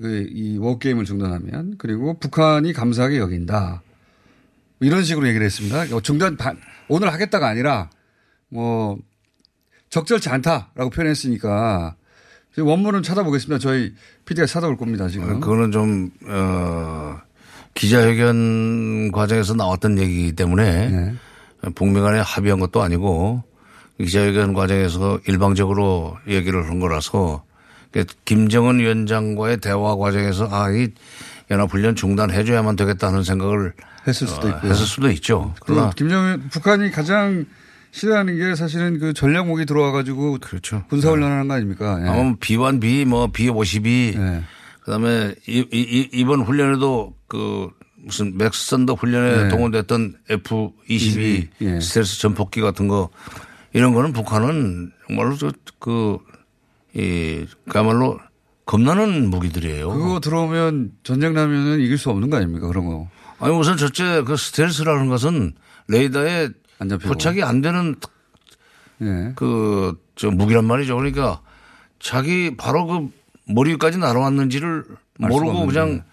[0.01, 3.81] 그이 워게임을 중단하면 그리고 북한이 감사하게 여긴다.
[4.79, 5.95] 이런 식으로 얘기를 했습니다.
[5.95, 7.89] 어, 중단 반- 오늘 하겠다가 아니라
[8.49, 8.97] 뭐
[9.89, 11.95] 적절치 않다라고 표현했으니까
[12.59, 13.59] 원문은 찾아보겠습니다.
[13.59, 13.93] 저희
[14.25, 15.39] PD가 찾아올 겁니다 지금.
[15.39, 17.17] 그거는 좀, 어,
[17.77, 21.13] 기자회견 과정에서 나왔던 얘기이기 때문에 네.
[21.75, 23.43] 북미 간에 합의한 것도 아니고
[23.99, 27.43] 기자회견 과정에서 일방적으로 얘기를 한 거라서
[27.91, 30.89] 그러니까 김정은 위원장과의 대화 과정에서 아, 이
[31.49, 33.73] 연합훈련 중단해줘야만 되겠다는 생각을
[34.07, 34.71] 했을 수도 어, 있고요.
[34.71, 35.53] 했을 수도 있죠.
[35.61, 37.45] 그러나 그 김정은 북한이 가장
[37.91, 40.83] 싫어하는 게 사실은 그 전략무기 들어와 가지고 그렇죠.
[40.89, 41.97] 군사훈련하는 거 아닙니까?
[42.01, 42.07] 예.
[42.07, 44.43] 아마 B1B 뭐 B52 예.
[44.87, 49.49] 그다음에 이, 이, 이- 이번 훈련에도 그 무슨 맥스선더 훈련에 네.
[49.49, 51.79] 동원됐던 F-22 예.
[51.81, 53.09] 스텔스 전폭기 같은 거
[53.73, 55.35] 이런 거는 북한은 정말로
[55.79, 56.19] 그,
[56.95, 58.17] 이, 그야말로
[58.65, 59.89] 겁나는 무기들이에요.
[59.89, 62.67] 그거 들어오면 전쟁 나면은 이길 수 없는 거 아닙니까?
[62.67, 63.09] 그런 거.
[63.39, 65.53] 아니 우선 첫째 그 스텔스라는 것은
[65.89, 66.47] 레이더에
[66.79, 66.87] 안.
[66.97, 67.93] 포착이 안 되는
[69.01, 69.33] 예.
[69.35, 70.95] 그저 무기란 말이죠.
[70.95, 71.41] 그러니까
[71.99, 73.09] 자기 바로 그
[73.49, 74.85] 머리 위까지 날아왔는지를
[75.19, 75.65] 모르고.
[75.67, 76.03] 그냥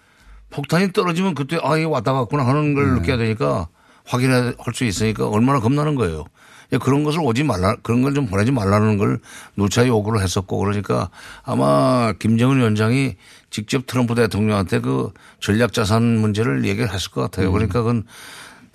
[0.49, 2.99] 폭탄이 떨어지면 그때 아, 이게 왔다 갔구나 하는 걸 네.
[3.01, 3.67] 느껴야 되니까
[4.05, 6.25] 확인할 수 있으니까 얼마나 겁나는 거예요.
[6.73, 9.19] 예, 그런 것을 오지 말라, 그런 걸 좀 보내지 말라는 걸
[9.55, 11.09] 누차 요구를 했었고 그러니까
[11.43, 13.15] 아마 김정은 위원장이
[13.51, 17.25] 직접 트럼프 대통령한테 그 전략 자산 문제를 얘기를 했을 것 음.
[17.25, 17.51] 같아요.
[17.51, 18.03] 그러니까 그건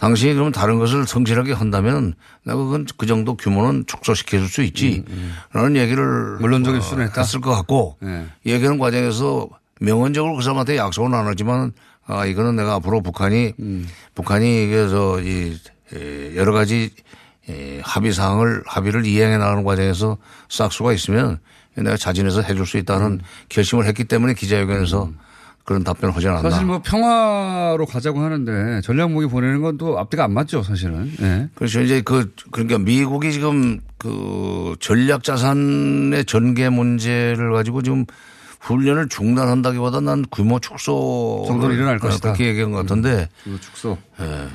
[0.01, 5.05] 당신이 그러면 다른 것을 성실하게 한다면 내가 그건 그 정도 규모는 축소시켜 줄 수 있지.
[5.53, 7.21] 라는 얘기를 음, 물론적인 어, 수준에 했다?
[7.21, 8.27] 했을 것 같고 네.
[8.47, 9.49] 얘기하는 과정에서
[9.81, 11.73] 명언적으로 그 사람한테 약속은 안 하지만
[12.07, 13.87] 아, 이거는 내가 앞으로 북한이 음.
[14.15, 15.59] 북한이 이게 저이
[16.35, 16.91] 여러 가지
[17.49, 20.17] 에, 합의 사항을 합의를 이행해 나가는 과정에서
[20.49, 21.39] 싹수가 있으면
[21.75, 23.21] 내가 자진해서 해줄 수 있다는 음.
[23.51, 25.11] 결심을 했기 때문에 기자회견에서
[25.71, 26.51] 그런 답변을 하지 않았나.
[26.51, 31.13] 사실 뭐 평화로 가자고 하는데 전략무기 보내는 건 또 앞뒤가 안 맞죠, 사실은.
[31.23, 31.49] 예.
[31.55, 31.81] 그렇죠.
[31.81, 38.05] 이제 그, 그러니까 미국이 지금 그 전략 자산의 전개 문제를 가지고 지금
[38.61, 42.33] 훈련을 중단한다기보다 난 규모 축소 정도는 일어날 것이다.
[42.33, 43.97] 그렇게 얘기한 것 같은데 그 축소.
[44.21, 44.49] 예.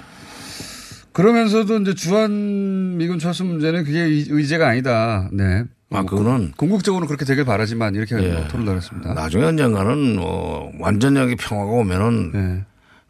[1.14, 5.30] 그러면서도 이제 주한 미군 철수 문제는 그게 의- 의제가 아니다.
[5.32, 5.64] 네.
[5.98, 8.34] 아, 그거는 궁극적으로 그렇게 되길 바라지만 이렇게 예.
[8.34, 9.14] 뭐 토론을 했습니다.
[9.14, 12.66] 나중에 언젠가는 뭐 완전하게 평화가 오면은 네.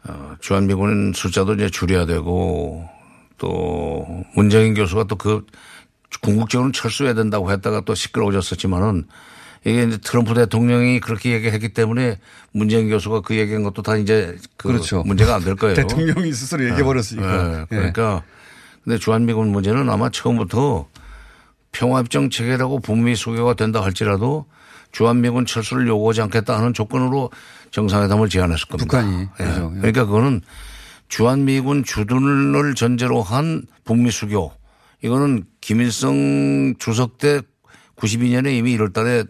[0.08, 2.88] 어, 주한미군 숫자도 이제 줄여야 되고
[3.38, 5.44] 또 문재인 교수가 또 그
[6.22, 9.04] 궁극적으로는 철수해야 된다고 했다가 또 시끄러워졌었지만은
[9.64, 12.18] 이게 이제 트럼프 대통령이 그렇게 얘기했기 때문에
[12.52, 15.02] 문재인 교수가 그 얘기한 것도 다 이제 그 그렇죠.
[15.04, 15.74] 문제가 안 될 거예요.
[15.76, 17.60] 대통령이 스스로 얘기해 버렸으니까.
[17.62, 18.22] 예, 그러니까
[18.84, 20.88] 근데 주한미군 문제는 아마 처음부터
[21.76, 24.46] 평화협정 체계라고 북미 수교가 된다 할지라도
[24.92, 27.30] 주한미군 철수를 요구하지 않겠다 하는 조건으로
[27.70, 29.00] 정상회담을 제안했을 겁니다.
[29.00, 29.28] 북한이.
[29.40, 29.44] 예.
[29.44, 29.72] 그죠.
[29.74, 29.80] 예.
[29.80, 30.40] 그러니까 그거는
[31.08, 34.52] 주한미군 주둔을 전제로 한 북미 수교
[35.02, 37.42] 이거는 김일성 주석 때
[37.96, 39.24] 92년에 이미 1월 달에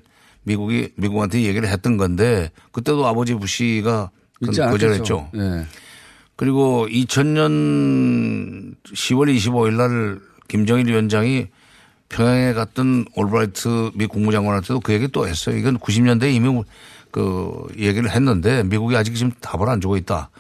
[0.45, 4.11] 미국이 미국한테 얘기를 했던 건데 그때도 아버지 부시가.
[4.45, 5.31] 거절했죠.
[5.35, 5.67] 예.
[6.37, 11.49] 그리고 2000년 10월 25일 날 김정일 위원장이
[12.09, 15.57] 평양에 갔던 올브라이트 미 국무장관한테도 그 얘기 또 했어요.
[15.57, 16.63] 이건 90년대에 이미
[17.11, 20.31] 그 얘기를 했는데 미국이 아직 지금 답을 안 주고 있다.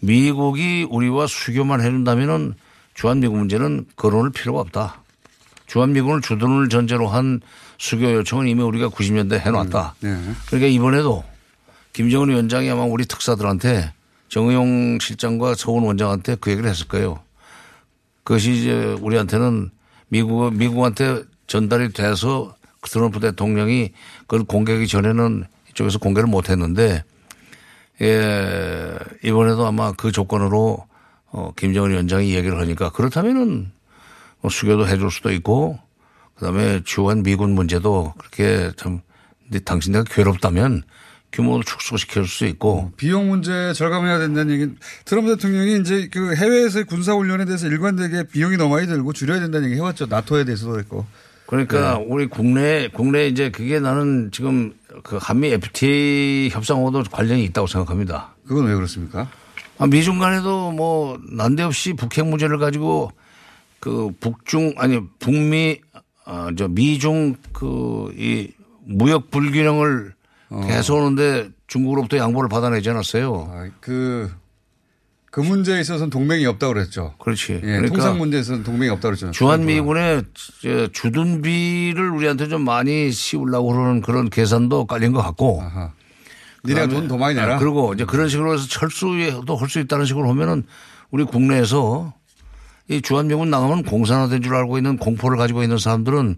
[0.00, 2.54] 미국이 우리와 수교만 해준다면은
[2.94, 5.00] 주한미군 문제는 거론할 필요가 없다.
[5.66, 7.40] 주한미군을 주둔을 전제로 한
[7.78, 9.94] 수교 요청은 이미 우리가 90년대에 해놨다.
[10.00, 10.20] 네.
[10.46, 11.24] 그러니까 이번에도
[11.92, 13.92] 김정은 위원장이 아마 우리 특사들한테
[14.28, 17.20] 정의용 실장과 서훈 원장한테 그 얘기를 했을 거예요.
[18.24, 19.70] 그것이 이제 우리한테는
[20.12, 23.92] 미국, 미국한테 전달이 돼서 트럼프 대통령이
[24.26, 27.02] 그걸 공개하기 전에는 이쪽에서 공개를 못 했는데
[28.02, 30.86] 예, 이번에도 아마 그 조건으로
[31.30, 33.72] 어, 김정은 위원장이 얘기를 하니까 그렇다면은
[34.42, 35.78] 뭐 수교도 해줄 수도 있고
[36.34, 39.00] 그다음에 주한 미군 문제도 그렇게 참
[39.44, 40.82] 근데 당신네가 괴롭다면
[41.32, 47.14] 규모를 축소시킬 수 있고 비용 문제 절감해야 된다는 얘기는 트럼프 대통령이 이제 그 해외에서의 군사
[47.14, 50.06] 훈련에 대해서 일관되게 비용이 너무 많이 들고 줄여야 된다는 얘기 해왔죠.
[50.06, 51.06] 나토에 대해서도 그랬고.
[51.46, 52.06] 그러니까 네.
[52.08, 58.34] 우리 국내 국내 이제 그게 나는 지금 그 한미 FTA 협상하고도 관련이 있다고 생각합니다.
[58.46, 59.28] 그건 왜 그렇습니까?
[59.78, 63.10] 아, 미중 간에도 뭐 난데없이 북핵 문제를 가지고
[63.80, 65.80] 그 북중 아니 북미
[66.24, 68.52] 아저 미중 그 이
[68.84, 70.14] 무역 불균형을
[70.66, 73.50] 계속 오는데 중국으로부터 양보를 받아내지 않았어요.
[73.52, 74.30] 아, 그,
[75.30, 77.14] 그 문제에 있어서는 동맹이 없다고 그랬죠.
[77.18, 77.54] 그렇지.
[77.54, 79.30] 예, 그러니까 통상 문제에서는 동맹이 없다고 그랬죠.
[79.30, 80.22] 주한미군의
[80.62, 85.62] 저 주둔비를 우리한테 좀 많이 씌우려고 그러는 그런 계산도 깔린 것 같고.
[85.62, 85.92] 아하.
[86.64, 87.58] 니네가 돈 더 많이 내라.
[87.58, 90.64] 그리고 이제 그런 식으로 해서 철수도 할 수 있다는 식으로 하면은
[91.10, 92.14] 우리 국내에서
[92.88, 96.36] 이 주한미군 나가면 공산화된 줄 알고 있는 공포를 가지고 있는 사람들은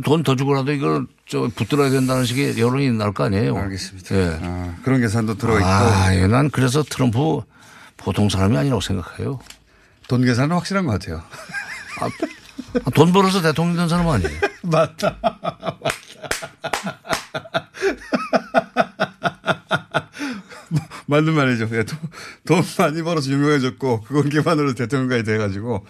[0.00, 3.56] 돈 더 주고라도 이걸 저 붙들어야 된다는 식의 여론이 날 거 아니에요.
[3.56, 4.16] 알겠습니다.
[4.16, 4.38] 예.
[4.42, 5.66] 아, 그런 계산도 들어있고.
[5.68, 7.40] 아, 예, 난 그래서 트럼프
[7.98, 9.38] 보통 사람이 아니라고 생각해요.
[10.08, 11.22] 돈 계산은 확실한 것 같아요.
[12.84, 14.30] 아, 돈 벌어서 대통령 된 사람 아니에요.
[14.64, 15.18] 맞다.
[21.06, 21.68] 맞는 말이죠.
[21.72, 21.98] 예, 돈,
[22.46, 25.84] 돈 많이 벌어서 유명해졌고, 그건 기반으로 대통령까지 돼가지고,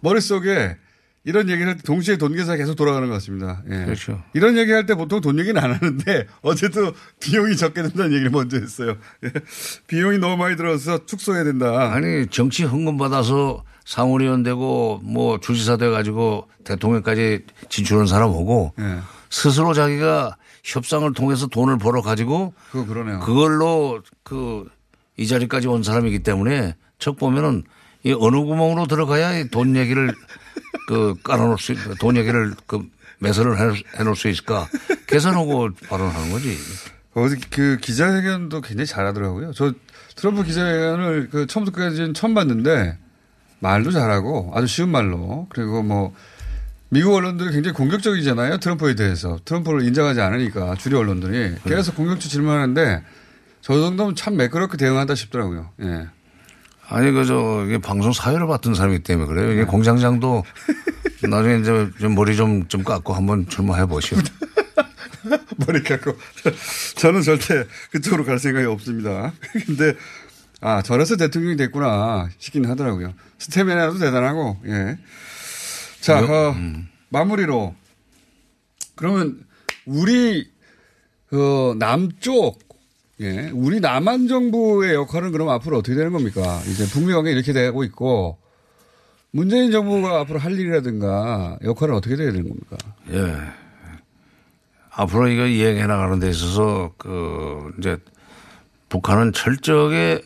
[0.00, 0.76] 머릿속에
[1.24, 3.62] 이런 얘기를 때 동시에 돈 계산이 계속 돌아가는 것 같습니다.
[3.70, 3.84] 예.
[3.84, 4.22] 그렇죠.
[4.34, 8.58] 이런 얘기 할 때 보통 돈 얘기는 안 하는데, 어제도 비용이 적게 든다는 얘기를 먼저
[8.58, 8.96] 했어요.
[9.24, 9.30] 예.
[9.86, 11.92] 비용이 너무 많이 들어서 축소해야 된다.
[11.92, 18.98] 아니 정치 헌금 받아서 상원의원 되고 뭐 주지사 돼 가지고 대통령까지 진출한 사람 오고 예.
[19.30, 23.20] 스스로 자기가 협상을 통해서 돈을 벌어 가지고 그거 그러네요.
[23.20, 24.64] 그걸로 그
[25.18, 27.64] 이 자리까지 온 사람이기 때문에 척 보면은
[28.04, 30.12] 이 어느 구멍으로 들어가야 이돈 얘기를
[30.88, 32.82] 그 깔아놓을 수, 있- 돈 얘기를 그
[33.18, 34.68] 매설을 해- 해놓을 수 있을까
[35.06, 36.56] 계산하고 발언하는 거지.
[37.14, 39.52] 어제 그 기자회견도 굉장히 잘하더라고요.
[39.52, 39.72] 저
[40.16, 42.98] 트럼프 기자회견을 그 처음부터 끝까지는 처음 봤는데
[43.60, 46.14] 말도 잘하고 아주 쉬운 말로 그리고 뭐
[46.88, 48.58] 미국 언론들이 굉장히 공격적이잖아요.
[48.58, 49.38] 트럼프에 대해서.
[49.44, 53.02] 트럼프를 인정하지 않으니까 주류 언론들이 계속 공격적 질문하는데
[53.60, 55.70] 저 정도면 참 매끄럽게 대응한다 싶더라고요.
[55.82, 56.06] 예.
[56.92, 59.50] 아니 그저 이게 방송 사회를 봤던 사람이기 때문에 그래요.
[59.52, 60.44] 이게 공장장도
[61.28, 64.18] 나중에 이제 좀 머리 좀 좀 깎고 한번 출마해 보시오.
[65.66, 66.12] 머리 깎고.
[66.96, 69.32] 저는 절대 그쪽으로 갈 생각이 없습니다.
[69.66, 69.94] 근데,
[70.60, 73.14] 아, 저래서 대통령이 됐구나 싶긴 하더라고요.
[73.38, 74.98] 스태미나도 대단하고, 예.
[76.00, 76.54] 자, 어,
[77.08, 77.74] 마무리로.
[78.96, 79.44] 그러면,
[79.86, 80.50] 우리,
[81.28, 82.58] 그, 남쪽,
[83.22, 83.50] 예.
[83.52, 86.60] 우리 남한 정부의 역할은 그럼 앞으로 어떻게 되는 겁니까?
[86.68, 88.38] 이제 북미 관계 이렇게 되고 있고,
[89.30, 92.76] 문재인 정부가 앞으로 할 일이라든가 역할은 어떻게 돼야 되는 겁니까?
[93.12, 93.34] 예.
[94.90, 97.96] 앞으로 이거 이행해 나가는 데 있어서 그 이제
[98.90, 100.22] 북한은 철저하게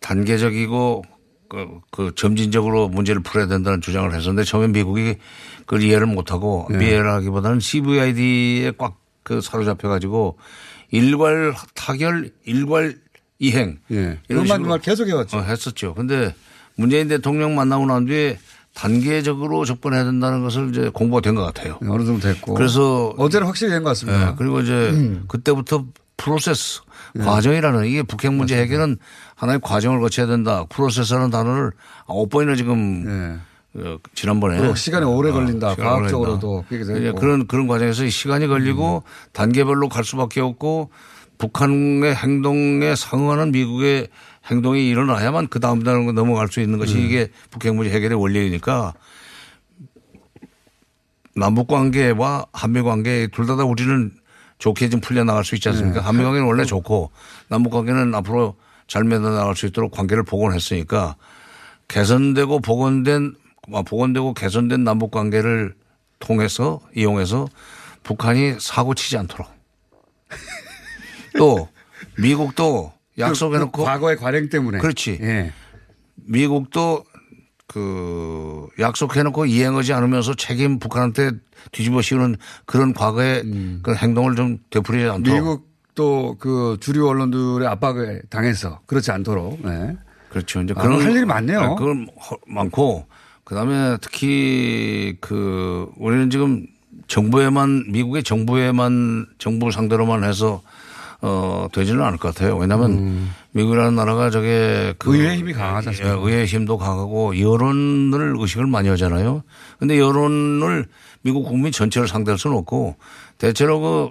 [0.00, 1.02] 단계적이고
[1.48, 5.16] 그, 그 점진적으로 문제를 풀어야 된다는 주장을 했었는데 처음에 미국이
[5.60, 6.86] 그걸 이해를 못하고 네.
[6.86, 10.38] 이해를 하기보다는 CVID에 꽉 그 사로잡혀 가지고
[10.94, 12.96] 일괄 타결, 일괄
[13.38, 13.96] 이행 예.
[14.28, 15.38] 이런 그것만 식으로 말 계속 해왔죠.
[15.38, 15.94] 어, 했었죠.
[15.94, 16.34] 근데
[16.76, 18.38] 문재인 대통령 만나고 난 뒤에
[18.74, 21.78] 단계적으로 접근해야 된다는 것을 이제 공부가 된 것 같아요.
[21.82, 22.54] 어느 정도 됐고.
[22.54, 24.30] 그래서 어제는 확실히 된 것 같습니다.
[24.30, 25.24] 예, 그리고 이제 음.
[25.28, 25.84] 그때부터
[26.16, 26.80] 프로세스
[27.14, 27.24] 네.
[27.24, 28.98] 과정이라는 이게 북핵 문제 해결은
[29.36, 30.64] 하나의 과정을 거쳐야 된다.
[30.68, 31.72] 프로세스라는 단어를
[32.06, 33.40] 아홉 번이나 지금 어,
[34.14, 34.60] 지난번에 네.
[34.60, 35.70] 그리고 시간이 오래 걸린다.
[35.72, 36.64] 시간이 과학적으로도.
[36.68, 37.18] 됐고.
[37.18, 40.90] 그런 그런 과정에서 시간이 걸리고 단계별로 갈 수밖에 없고
[41.38, 44.08] 북한의 행동에 상응하는 미국의
[44.46, 47.00] 행동이 일어나야만 그 다음 단계 넘어갈 수 있는 것이 네.
[47.04, 48.94] 이게 북핵 문제 해결의 원리이니까
[51.36, 54.12] 남북 관계와 한미 관계 둘 다 다 우리는
[54.58, 56.00] 좋게 좀 풀려 나갈 수 있지 않습니까?
[56.00, 56.06] 네.
[56.06, 57.10] 한미 관계는 원래 좋고
[57.48, 58.54] 남북 관계는 앞으로
[58.86, 61.16] 잘 맺어 나갈 수 있도록 관계를 복원했으니까
[61.88, 65.74] 개선되고 복원된 아, 복원되고 개선된 남북 관계를
[66.18, 67.48] 통해서 이용해서
[68.02, 69.46] 북한이 사고 치지 않도록
[71.38, 71.68] 또
[72.18, 74.78] 미국도 약속해놓고 그 과거의 관행 때문에.
[74.78, 75.18] 그렇지.
[75.22, 75.52] 예.
[76.16, 77.04] 미국도
[77.66, 81.32] 그 약속해놓고 이행하지 않으면서 책임 북한한테
[81.72, 83.42] 뒤집어 씌우는 그런 과거의
[83.82, 85.38] 그런 행동을 좀 되풀이하지 않도록.
[85.38, 85.42] 음.
[85.42, 89.60] 미국도 그 주류 언론들의 압박에 당해서 그렇지 않도록.
[89.64, 89.96] 네.
[90.28, 90.60] 그렇죠.
[90.62, 91.60] 이제 아, 그런 할 일이 많네요.
[91.60, 93.06] 네, 그건 허- 많고
[93.44, 96.66] 그 다음에 특히 그 우리는 지금
[97.06, 100.62] 정부에만 미국의 정부에만 정부 상대로만 해서
[101.20, 102.56] 어 되지는 않을 것 같아요.
[102.56, 105.14] 왜냐하면 미국이라는 나라가 저게 그 음.
[105.14, 106.16] 의회 힘이 강하지 않습니까?
[106.16, 109.42] 예, 의회 힘도 강하고 여론을 의식을 많이 하잖아요.
[109.78, 110.86] 근데 여론을
[111.22, 112.96] 미국 국민 전체를 상대할 수는 없고
[113.38, 114.10] 대체로 그,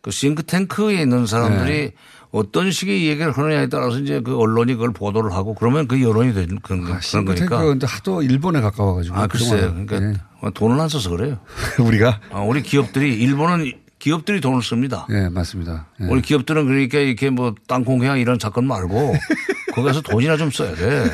[0.00, 1.94] 그 싱크탱크에 있는 사람들이 네.
[2.32, 6.58] 어떤 식의 얘기를 하느냐에 따라서 이제 그 언론이 그걸 보도를 하고 그러면 그 여론이 되는
[6.62, 7.66] 그런, 그런 싱크탱크가 거니까.
[7.66, 9.14] 근데 하도 일본에 가까워가지고.
[9.14, 9.74] 아, 글쎄요.
[9.86, 10.18] 그러니까
[10.54, 11.38] 돈을 안 써서 그래요.
[11.78, 11.82] 예.
[11.84, 12.20] 우리가?
[12.30, 15.06] 아, 우리 기업들이 일본은 기업들이 돈을 씁니다.
[15.10, 15.88] 예, 맞습니다.
[16.00, 16.06] 예.
[16.06, 19.14] 우리 기업들은 그러니까 이렇게 뭐 땅콩회항 이런 사건 말고
[19.74, 21.04] 거기서 돈이나 좀 써야 돼.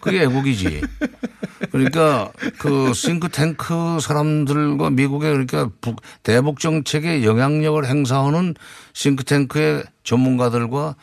[0.00, 0.82] 그게 애국이지.
[1.74, 8.54] 그러니까 그 싱크탱크 사람들과 미국의 그러니까 북, 대북 정책에 영향력을 행사하는
[8.92, 10.94] 싱크탱크의 전문가들과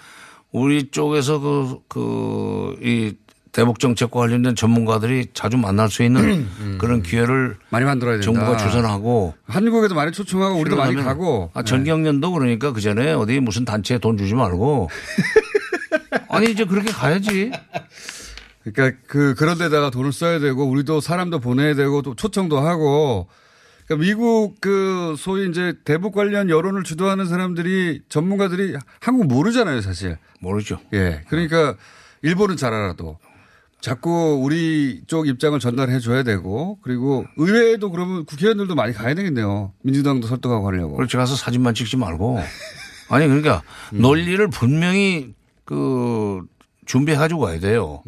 [0.54, 3.14] 우리 쪽에서 그, 그, 이
[3.52, 8.26] 대북 정책과 관련된 전문가들이 자주 만날 수 있는 그런 기회를 많이 만들어야 된다.
[8.26, 11.52] 정부가 주선하고 한국에도 많이 초청하고 우리도 많이 가고.
[11.54, 14.90] 아, 전경련도 그러니까 그 전에 어디 무슨 단체에 돈 주지 말고
[16.30, 17.52] 아니 이제 그렇게 가야지.
[18.64, 23.28] 그러니까 그 그런 데다가 돈을 써야 되고 우리도 사람도 보내야 되고 또 초청도 하고
[23.86, 30.18] 그러니까 미국 그 소위 이제 대북 관련 여론을 주도하는 사람들이 전문가들이 한국 모르잖아요, 사실.
[30.40, 30.80] 모르죠.
[30.94, 31.24] 예.
[31.28, 31.76] 그러니까
[32.22, 33.18] 일본은 잘 알아도
[33.82, 39.74] 자꾸 우리 쪽 입장을 전달해 줘야 되고 그리고 의회에도 그러면 국회의원들도 많이 가야 되겠네요.
[39.84, 40.96] 민주당도 설득하고 하려고.
[40.96, 42.40] 그렇지 가서 사진만 찍지 말고
[43.10, 45.34] 아니 그러니까 논리를 분명히
[45.66, 46.44] 그
[46.86, 48.04] 준비해 가지고 가야 돼요.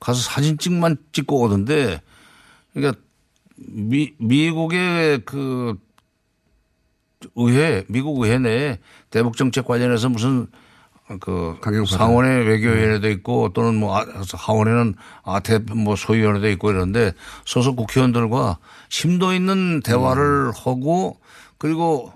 [0.00, 2.00] 가서 사진 찍만 찍고 오던데
[2.72, 3.00] 그러니까
[3.56, 5.78] 미, 미국의 그
[7.36, 8.78] 의회, 미국 의회 내에
[9.10, 10.46] 대북 정책 관련해서 무슨
[11.20, 14.94] 그 상원의 외교위원회도 있고 또는 뭐 아- 하원에는
[15.24, 17.12] 아태뭐 뭐 소위원회도 있고 이런데
[17.44, 21.18] 소속 국회의원들과 심도 있는 대화를 하고
[21.58, 22.12] 그리고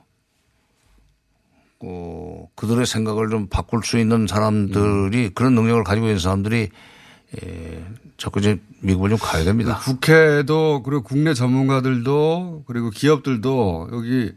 [1.80, 6.70] 어, 그들의 생각을 좀 바꿀 수 있는 사람들이 그런 능력을 가지고 있는 사람들이
[7.42, 7.84] 예,
[8.16, 9.80] 자꾸 이제 미국을 좀 가야 됩니다.
[9.82, 14.32] 국회도 그리고 국내 전문가들도 그리고 기업들도 여기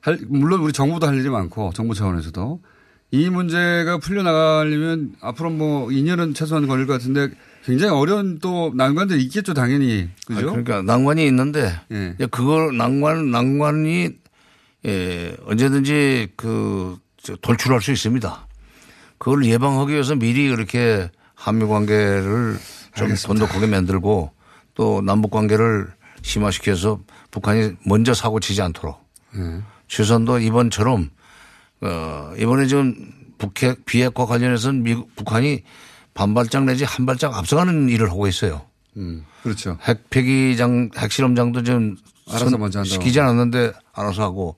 [0.00, 2.60] 할, 물론 우리 정부도 할 일이 많고 정부 차원에서도
[3.10, 7.30] 이 문제가 풀려나가려면 앞으로 뭐 2년은 최소한 걸릴 것 같은데
[7.64, 10.08] 굉장히 어려운 또 난관들이 있겠죠, 당연히.
[10.26, 10.38] 그죠?
[10.38, 12.14] 아니, 그러니까 난관이 있는데 예.
[12.30, 14.10] 그걸 난관 난관이
[14.86, 18.46] 예, 언제든지 그 저, 돌출할 수 있습니다.
[19.18, 22.58] 그걸 예방하기 위해서 미리 그렇게 한미 관계를
[22.96, 24.32] 좀 돈독하게 만들고
[24.74, 25.86] 또 남북 관계를
[26.22, 28.98] 심화시켜서 북한이 먼저 사고 치지 않도록
[29.36, 29.62] 예.
[29.86, 31.10] 최선도 이번처럼
[31.80, 32.94] 어 이번에 지금
[33.38, 35.62] 북핵 비핵과 관련해서는 미국 북한이
[36.14, 38.62] 반발짝 내지 한 발짝 앞서가는 일을 하고 있어요.
[38.96, 39.78] 음, 그렇죠.
[39.82, 41.96] 핵 폐기장 핵실험장도 좀
[42.28, 42.92] 알아서 선- 먼저 한다고.
[42.94, 44.56] 시키지 않았는데 알아서 하고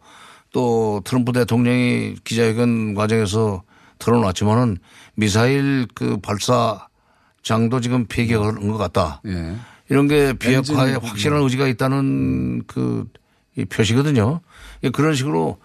[0.51, 3.63] 또 트럼프 대통령이 기자회견 과정에서
[4.01, 4.79] 드러났지만은
[5.15, 9.23] 미사일 그 발사장도 지금 폐기하는 것 같다.
[9.27, 9.57] 예.
[9.89, 14.41] 이런 게 비핵화에 확실한 의지가 있다는 그이 표시거든요.
[14.83, 15.59] 예, 그런 식으로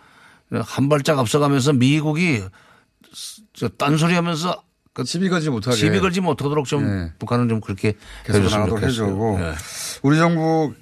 [0.52, 2.44] 한 발짝 앞서가면서 미국이
[3.54, 4.62] 저 딴소리 하면서
[4.94, 5.76] 그 시비 걸지 못하게.
[5.76, 7.14] 시비 걸지 못하도록 좀 예.
[7.20, 7.94] 북한은 좀 그렇게
[8.26, 8.84] 계속 나가도록.
[8.84, 9.40] 해주고.
[9.42, 9.54] 예.
[10.04, 10.74] 우리 정부,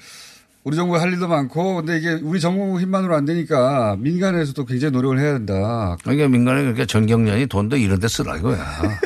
[0.63, 5.19] 우리 정부 할 일도 많고 근데 이게 우리 정부 힘만으로 안 되니까 민간에서도 굉장히 노력을
[5.19, 5.97] 해야 된다.
[6.03, 8.63] 그러니까 민간에 그렇게 전경련이 돈도 이런 데 쓰라 이거야.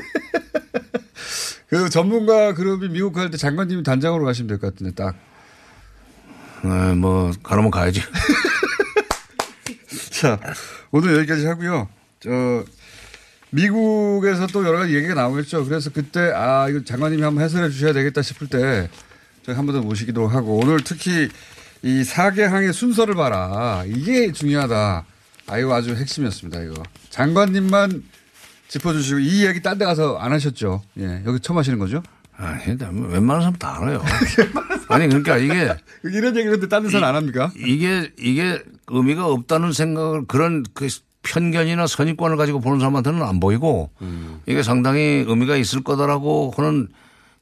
[1.70, 5.16] 그 전문가 그룹이 미국 갈 때 장관님이 단장으로 가시면 될 것 같은데 딱.
[6.64, 8.02] 어, 뭐 가려면 가야지.
[10.12, 10.40] 자,
[10.92, 11.90] 오늘 여기까지 하고요.
[12.20, 12.30] 저
[13.50, 15.66] 미국에서 또 여러 가지 얘기가 나오겠죠.
[15.66, 18.90] 그래서 그때 아 이거 장관님이 한번 해설해 주셔야 되겠다 싶을 때
[19.48, 21.30] 저희 한번 더 모시기도 하고 오늘 특히
[21.82, 25.06] 이 사개항의 순서를 봐라 이게 중요하다.
[25.48, 26.64] 아 이거 아주 핵심이었습니다.
[26.64, 28.04] 이거 장관님만
[28.68, 30.82] 짚어주시고 이 이야기 딴 데 가서 안 하셨죠.
[31.00, 32.04] 예, 여기 처음 하시는 거죠?
[32.36, 34.04] 아니, 웬만한 사람 다 알아요.
[34.90, 35.74] 아니 그러니까 이게
[36.04, 37.50] 이런 얘기 근데 딴 데서는 안 합니까?
[37.56, 40.90] 이게 이게 의미가 없다는 생각을 그런 그
[41.24, 43.92] 편견이나 선입관을 가지고 보는 사람한테는 안 보이고
[44.46, 46.90] 이게 상당히 의미가 있을 거다라고 하는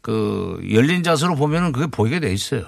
[0.06, 2.68] 그 열린 자세로 보면은 그게 보이게 돼 있어요.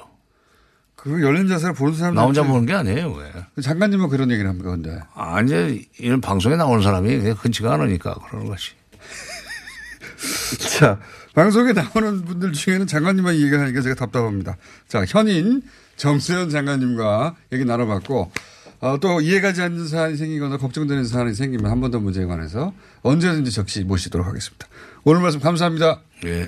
[0.95, 3.11] 그 열린 자세를 보는 사람 나 혼자 보는 게 아니에요.
[3.13, 3.61] 왜?
[3.61, 4.99] 장관님은 그런 얘기를 합니까 근데?
[5.13, 8.71] 아, 이제 이런 방송에 나오는 사람이 그게 흔치가 않으니까 그러는 것이.
[10.79, 10.99] 자,
[11.35, 14.57] 방송에 나오는 분들 중에는 장관님만 얘기를 하니까 제가 답답합니다.
[14.87, 15.61] 자, 현인
[15.97, 18.31] 정수현 장관님과 얘기 나눠봤고,
[18.79, 22.73] 어, 또 이해가지 않는 사안이 생기거나 걱정되는 사안이 생기면 한 번 더 문제에 관해서
[23.03, 24.67] 언제든지 적시 모시도록 하겠습니다.
[25.03, 26.01] 오늘 말씀 감사합니다.
[26.25, 26.47] 예.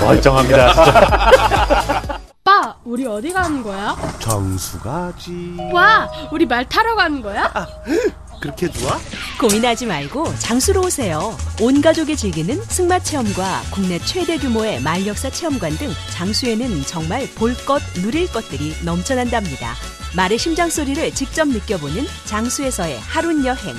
[0.00, 3.96] 멀쩡합니다 진짜 오빠, 우리 어디 가는 거야?
[4.18, 5.56] 정수가지.
[5.72, 7.52] 와, 우리 말 타러 가는 거야?
[8.40, 8.98] 그렇게 좋아?
[9.38, 11.36] 고민하지 말고 장수로 오세요.
[11.60, 17.82] 온 가족이 즐기는 승마 체험과 국내 최대 규모의 말역사 체험관 등 장수에는 정말 볼 것,
[17.96, 19.74] 누릴 것들이 넘쳐난답니다.
[20.16, 23.76] 말의 심장 소리를 직접 느껴보는 장수에서의 하루 여행.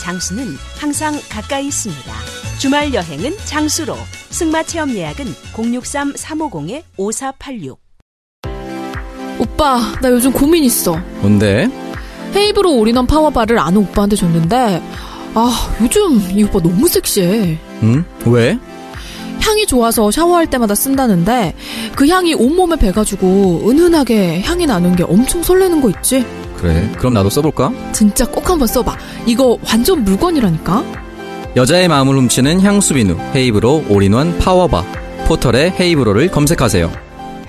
[0.00, 2.12] 장수는 항상 가까이 있습니다.
[2.58, 3.96] 주말 여행은 장수로.
[4.30, 7.76] 승마 체험 예약은 063-350-5486.
[9.38, 10.96] 오빠, 나 요즘 고민 있어.
[11.20, 11.68] 뭔데?
[12.34, 14.82] 헤이브로 올인원 파워바를 아는 오빠한테 줬는데,
[15.34, 17.56] 아, 요즘 이 오빠 너무 섹시해.
[17.82, 18.04] 응?
[18.26, 18.58] 왜?
[19.40, 21.54] 향이 좋아서 샤워할 때마다 쓴다는데,
[21.94, 26.26] 그 향이 온몸에 배가지고 은은하게 향이 나는 게 엄청 설레는 거 있지?
[26.60, 26.90] 그래.
[26.98, 27.72] 그럼 나도 써볼까?
[27.92, 28.96] 진짜 꼭 한번 써봐.
[29.26, 30.84] 이거 완전 물건이라니까?
[31.56, 34.84] 여자의 마음을 훔치는 향수 비누 헤이브로 올인원 파워바
[35.26, 36.90] 포털에 헤이브로를 검색하세요.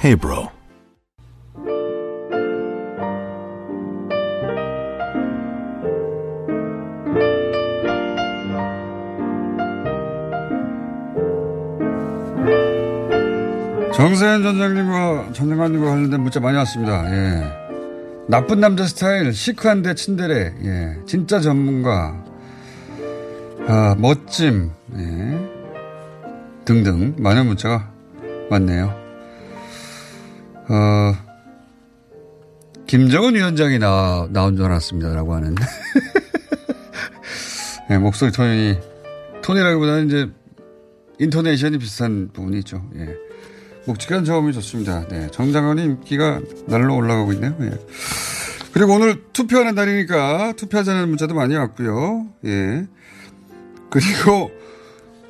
[0.03, 0.49] 헤이브로.
[13.93, 17.03] 정세현 전장님과 전장관님과 관련된 문자 많이 왔습니다.
[17.12, 17.59] 예.
[18.30, 20.97] 나쁜 남자 스타일, 시크한데 친데레, 예.
[21.07, 22.23] 진짜 전문가,
[23.67, 25.49] 아, 멋짐, 예.
[26.63, 27.91] 등등 많은 문자가
[28.51, 28.93] 왔네요.
[30.69, 31.13] 어,
[32.86, 35.55] 김정은 위원장이 나, 나온 줄 알았습니다라고 하는.
[37.89, 38.77] 예, 목소리 톤이,
[39.41, 40.30] 톤이라기보다는 이제
[41.17, 42.88] 인토네이션이 비슷한 부분이 있죠.
[42.95, 43.28] 예.
[43.89, 45.07] 묵직한 저음이 좋습니다.
[45.07, 45.27] 네.
[45.31, 47.55] 정장원님 인기가 날로 올라가고 있네요.
[47.61, 47.71] 예.
[48.71, 52.27] 그리고 오늘 투표하는 날이니까 투표하자는 문자도 많이 왔고요.
[52.45, 52.85] 예.
[53.89, 54.51] 그리고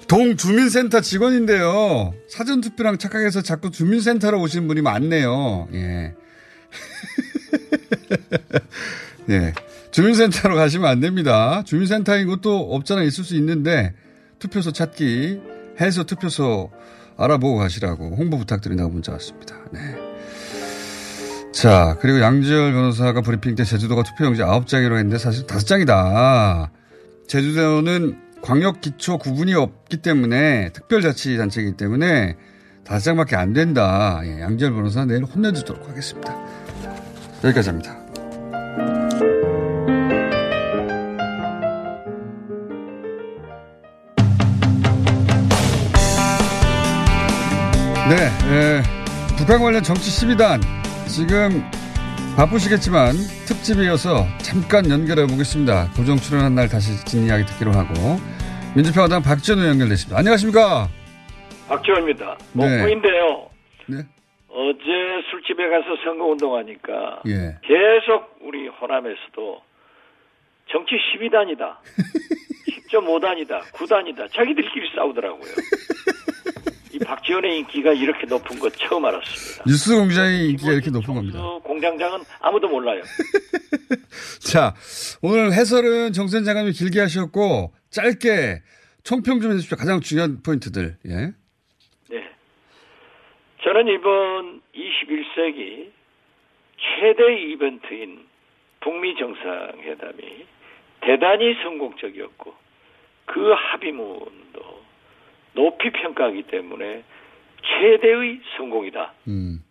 [0.09, 2.13] 동주민센터 직원인데요.
[2.27, 5.69] 사전투표랑 착각해서 자꾸 주민센터로 오시는 분이 많네요.
[5.73, 6.13] 예.
[9.29, 9.53] 예.
[9.91, 11.63] 주민센터로 가시면 안 됩니다.
[11.65, 13.93] 주민센터인 것도 없잖아 있을 수 있는데
[14.39, 15.39] 투표소 찾기
[15.79, 16.71] 해서 투표소
[17.19, 19.55] 알아보고 가시라고 홍보 부탁드린다고 문자 왔습니다.
[19.71, 19.79] 네.
[21.51, 26.69] 자, 그리고 양지열 변호사가 브리핑 때 제주도가 투표용지 9장이라고 했는데 사실 5장이다.
[27.27, 32.37] 제주도는 광역 기초 구분이 없기 때문에 특별자치단체이기 때문에
[32.85, 34.21] 5장밖에 안 된다.
[34.23, 36.35] 예, 양지열 변호사 내일 혼내주도록 하겠습니다.
[37.43, 37.97] 여기까지 합니다.
[48.09, 48.15] 네,
[48.49, 48.81] 예,
[49.37, 50.59] 북한 관련 정치 12단
[51.07, 51.61] 지금
[52.35, 53.13] 바쁘시겠지만
[53.45, 55.91] 특집이어서 잠깐 연결해 보겠습니다.
[55.95, 57.93] 고정 출연한 날 다시 진 이야기 듣기로 하고
[58.75, 60.17] 민주평화당 박지원 연결됐습니다.
[60.17, 60.87] 안녕하십니까?
[61.67, 62.35] 박지원입니다.
[62.53, 62.77] 네.
[62.79, 63.49] 목포인데요.
[63.85, 63.97] 네.
[64.49, 67.59] 어제 술집에 가서 선거운동하니까 예.
[67.61, 69.61] 계속 우리 호남에서도
[70.71, 71.75] 정치 12단이다.
[72.91, 73.61] 10.5단이다.
[73.77, 74.33] 9단이다.
[74.33, 75.43] 자기들끼리 싸우더라고요.
[76.99, 79.63] 이 박지원의 인기가 이렇게 높은 거 처음 알았습니다.
[79.65, 81.39] 뉴스 공장의 인기가 이렇게 높은 겁니다.
[81.39, 83.01] 그 공장장은 아무도 몰라요.
[84.39, 84.73] 자,
[85.21, 88.61] 오늘 해설은 정선 장관님이 길게 하셨고 짧게
[89.03, 89.77] 총평 좀 해주십시오.
[89.77, 90.97] 가장 중요한 포인트들.
[91.07, 91.15] 예.
[92.09, 92.29] 네.
[93.63, 95.91] 저는 이번 21세기
[96.77, 98.27] 최대 이벤트인
[98.81, 100.45] 북미 정상회담이
[101.01, 102.53] 대단히 성공적이었고
[103.25, 104.78] 그 합의문도
[105.59, 107.03] 높이 평가하기 때문에
[107.61, 109.13] 최대의 성공이다.
[109.27, 109.61] 음.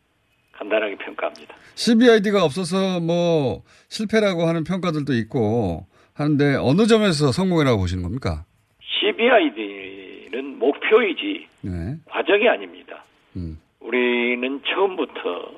[0.52, 1.54] 간단하게 평가합니다.
[1.76, 8.44] CBID가 없어서 뭐 실패라고 하는 평가들도 있고 하는데 어느 점에서 성공이라고 보시는 겁니까?
[8.82, 11.96] CBID는 목표이지 네.
[12.06, 13.04] 과정이 아닙니다.
[13.36, 13.58] 음.
[13.80, 15.52] 우리는 처음부터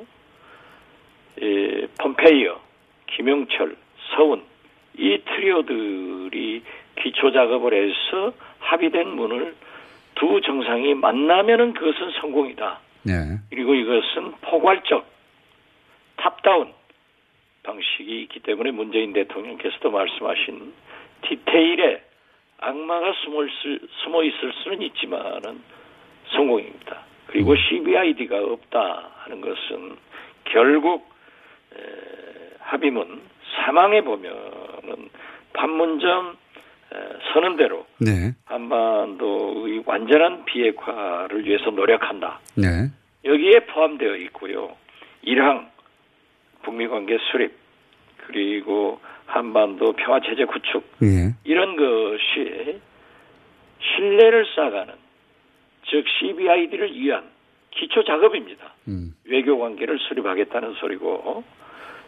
[1.42, 2.60] 이 폼페이어,
[3.16, 3.76] 김영철,
[4.14, 4.42] 서훈
[4.96, 6.62] 이 트리오들이
[7.02, 9.56] 기초 작업을 해서 합의된 문을
[10.20, 12.78] 두 정상이 만나면은 그것은 성공이다.
[13.04, 13.38] 네.
[13.48, 15.06] 그리고 이것은 포괄적
[16.18, 16.74] 탑다운
[17.62, 20.74] 방식이 있기 때문에 문재인 대통령께서도 말씀하신
[21.22, 22.02] 디테일에
[22.58, 25.62] 악마가 숨을 수, 숨어 있을 수는 있지만은
[26.32, 26.98] 성공입니다.
[27.28, 29.96] 그리고 CBID가 없다 하는 것은
[30.44, 31.08] 결국
[31.74, 31.80] 에,
[32.58, 33.22] 합의문
[33.56, 35.08] 사망에 보면은
[35.54, 36.39] 판문점 에,
[37.32, 38.32] 서는 대로 네.
[38.44, 42.40] 한반도의 완전한 비핵화를 위해서 노력한다.
[42.56, 42.90] 네.
[43.24, 44.76] 여기에 포함되어 있고요.
[45.22, 45.70] 일항
[46.62, 47.52] 북미 관계 수립
[48.26, 51.34] 그리고 한반도 평화 체제 구축 예.
[51.44, 52.80] 이런 것이
[53.80, 54.94] 신뢰를 쌓아가는
[55.86, 57.24] 즉 CBID를 위한
[57.70, 58.74] 기초 작업입니다.
[58.88, 59.14] 음.
[59.24, 61.44] 외교 관계를 수립하겠다는 소리고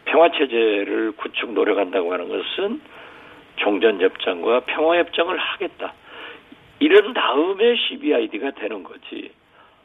[0.04, 2.80] 평화 체제를 구축 노력한다고 하는 것은
[3.56, 5.94] 종전 협정과 평화 협정을 하겠다.
[6.80, 9.30] 이런 다음에 CBID가 되는 거지.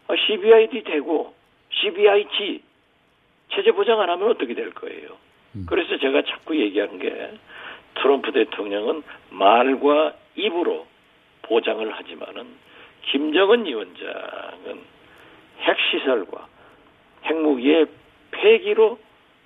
[0.07, 1.33] 아, CBID 되고
[1.69, 2.61] CBIG
[3.53, 5.09] 체제 보장 안 하면 어떻게 될 거예요?
[5.67, 7.31] 그래서 제가 자꾸 얘기하는 게
[7.95, 10.85] 트럼프 대통령은 말과 입으로
[11.43, 12.45] 보장을 하지만은
[13.03, 14.81] 김정은 위원장은
[15.61, 16.47] 핵시설과
[17.25, 17.87] 핵무기의
[18.31, 18.99] 폐기로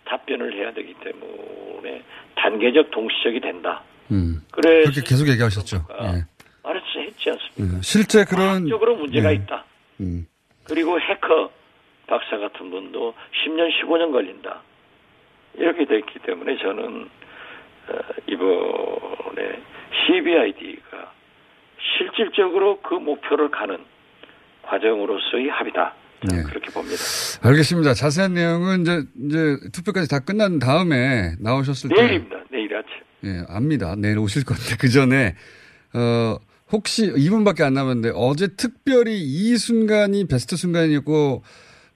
[0.05, 2.01] 답변을 해야 되기 때문에
[2.35, 3.83] 단계적 동시적이 된다.
[4.11, 4.41] 음.
[4.51, 5.85] 그래서 그렇게 계속 얘기하셨죠.
[6.01, 6.25] 예.
[6.63, 7.77] 말해서 했지 않습니까?
[7.77, 7.81] 예.
[7.81, 9.35] 실제 그런 적으로 문제가 예.
[9.35, 9.65] 있다.
[10.01, 10.27] 음.
[10.65, 11.51] 그리고 해커
[12.07, 13.13] 박사 같은 분도
[13.45, 14.61] 10년, 15년 걸린다.
[15.55, 17.09] 이렇게 됐기 때문에 저는
[17.87, 19.61] 어, 이번에
[20.05, 21.11] CBID가
[21.97, 23.77] 실질적으로 그 목표를 가는
[24.63, 25.93] 과정으로서의 합의다.
[26.27, 27.01] 저는 그렇게 봅니다.
[27.43, 27.93] 알겠습니다.
[27.93, 32.37] 자세한 내용은 이제 이제 투표까지 다 끝난 다음에 나오셨을 때 내일입니다.
[32.51, 32.60] 내일.
[33.23, 33.95] 예, 압니다.
[33.97, 35.35] 내일 오실 건데 그 전에
[35.93, 36.37] 어
[36.71, 41.43] 혹시 2분밖에 안 남았는데 어제 특별히 이 순간이 베스트 순간이었고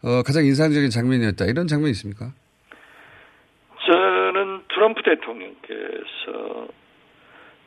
[0.03, 1.45] 어 가장 인상적인 장면이었다.
[1.45, 2.34] 이런 장면이 있습니까?
[3.88, 6.67] 저는 트럼프 대통령께서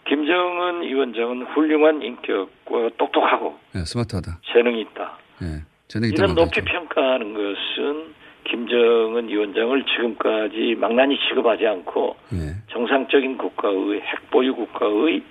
[0.09, 4.41] 김정은 위원장은 훌륭한 인격과 똑똑하고 예, 스마트하다.
[4.53, 5.19] 재능이 있다.
[5.43, 5.63] 예.
[5.89, 8.15] 재능이 이런 높이 평가하는 것은
[8.49, 12.73] 김정은 위원장을 지금까지 망나니 취급하지 않고 예.
[12.73, 15.23] 정상적인 국가의 핵보유 국가의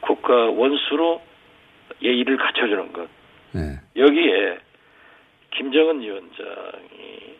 [0.00, 1.20] 국가 원수로
[2.02, 3.08] 예의를 갖춰주는 것
[3.52, 3.78] 네.
[3.96, 4.58] 여기에
[5.50, 7.36] 김정은 위원장이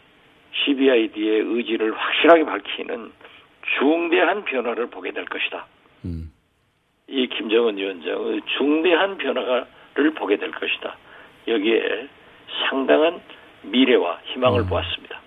[0.52, 3.12] CBID의 의지를 확실하게 밝히는
[3.78, 5.66] 중대한 변화를 보게 될 것이다.
[6.04, 6.32] 음.
[7.06, 10.96] 이 김정은 위원장의 중대한 변화를 보게 될 것이다.
[11.46, 12.08] 여기에
[12.68, 13.20] 상당한
[13.62, 15.20] 미래와 희망을 보았습니다.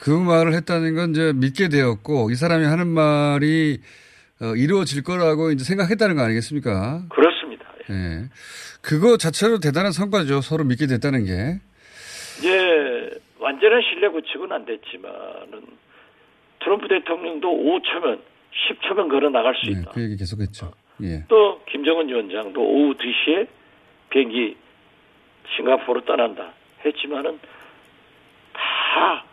[0.00, 3.78] 그 말을 했다는 건 이제 믿게 되었고 이 사람이 하는 말이
[4.40, 7.04] 어, 이루어질 거라고 이제 생각했다는 거 아니겠습니까?
[7.08, 7.64] 그렇습니다.
[7.90, 8.28] 예.
[8.80, 10.40] 그거 자체로 대단한 성과죠.
[10.40, 11.60] 서로 믿게 됐다는 게.
[12.38, 15.62] 이제 완전한 신뢰 구축은 안 됐지만은
[16.60, 18.20] 트럼프 대통령도 5초면
[18.52, 19.92] 10초면 걸어 나갈 수 예, 있다.
[19.92, 20.72] 그 얘기 계속했죠.
[21.02, 21.24] 예.
[21.28, 23.46] 또 김정은 위원장도 오후 2시에
[24.10, 24.56] 비행기
[25.56, 26.52] 싱가포르로 떠난다
[26.84, 27.38] 했지만은
[28.52, 29.24] 다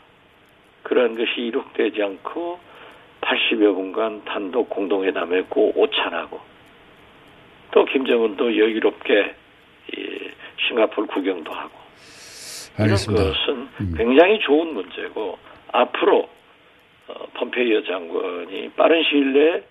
[0.84, 2.60] 그런 것이 이룩되지 않고
[3.22, 6.40] 80여 분간 단독 공동회담했고 오찬하고
[7.72, 9.36] 또 김정은도 여유롭게
[9.96, 10.32] 이
[10.68, 11.72] 싱가포르 구경도 하고
[12.78, 13.22] 알겠습니다.
[13.22, 15.38] 이런 것은 굉장히 좋은 문제고
[15.72, 16.30] 앞으로
[17.08, 19.64] 어, 펌페이어 장관이 빠른 시일 내에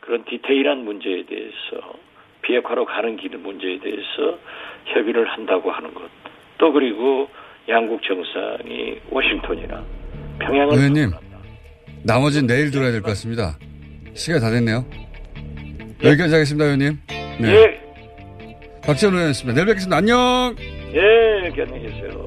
[0.00, 1.94] 그런 디테일한 문제에 대해서
[2.42, 4.38] 비핵화로 가는 길 문제에 대해서
[4.86, 6.08] 협의를 한다고 하는 것.
[6.58, 7.28] 또 그리고
[7.68, 9.84] 양국 정상이 워싱턴이나
[10.40, 11.10] 평양을 의원님,
[12.04, 13.58] 나머지는 내일 들어야 될 것 같습니다.
[14.14, 14.84] 시간이 다 됐네요.
[16.02, 16.98] 여기까지 하겠습니다, 의원님.
[17.40, 17.50] 네.
[17.54, 17.80] 예,
[18.86, 19.54] 박지원 의원이었습니다.
[19.54, 19.96] 내일 뵙겠습니다.
[19.96, 20.54] 안녕!
[20.94, 21.00] 예,
[21.60, 22.25] 안녕히 계세요.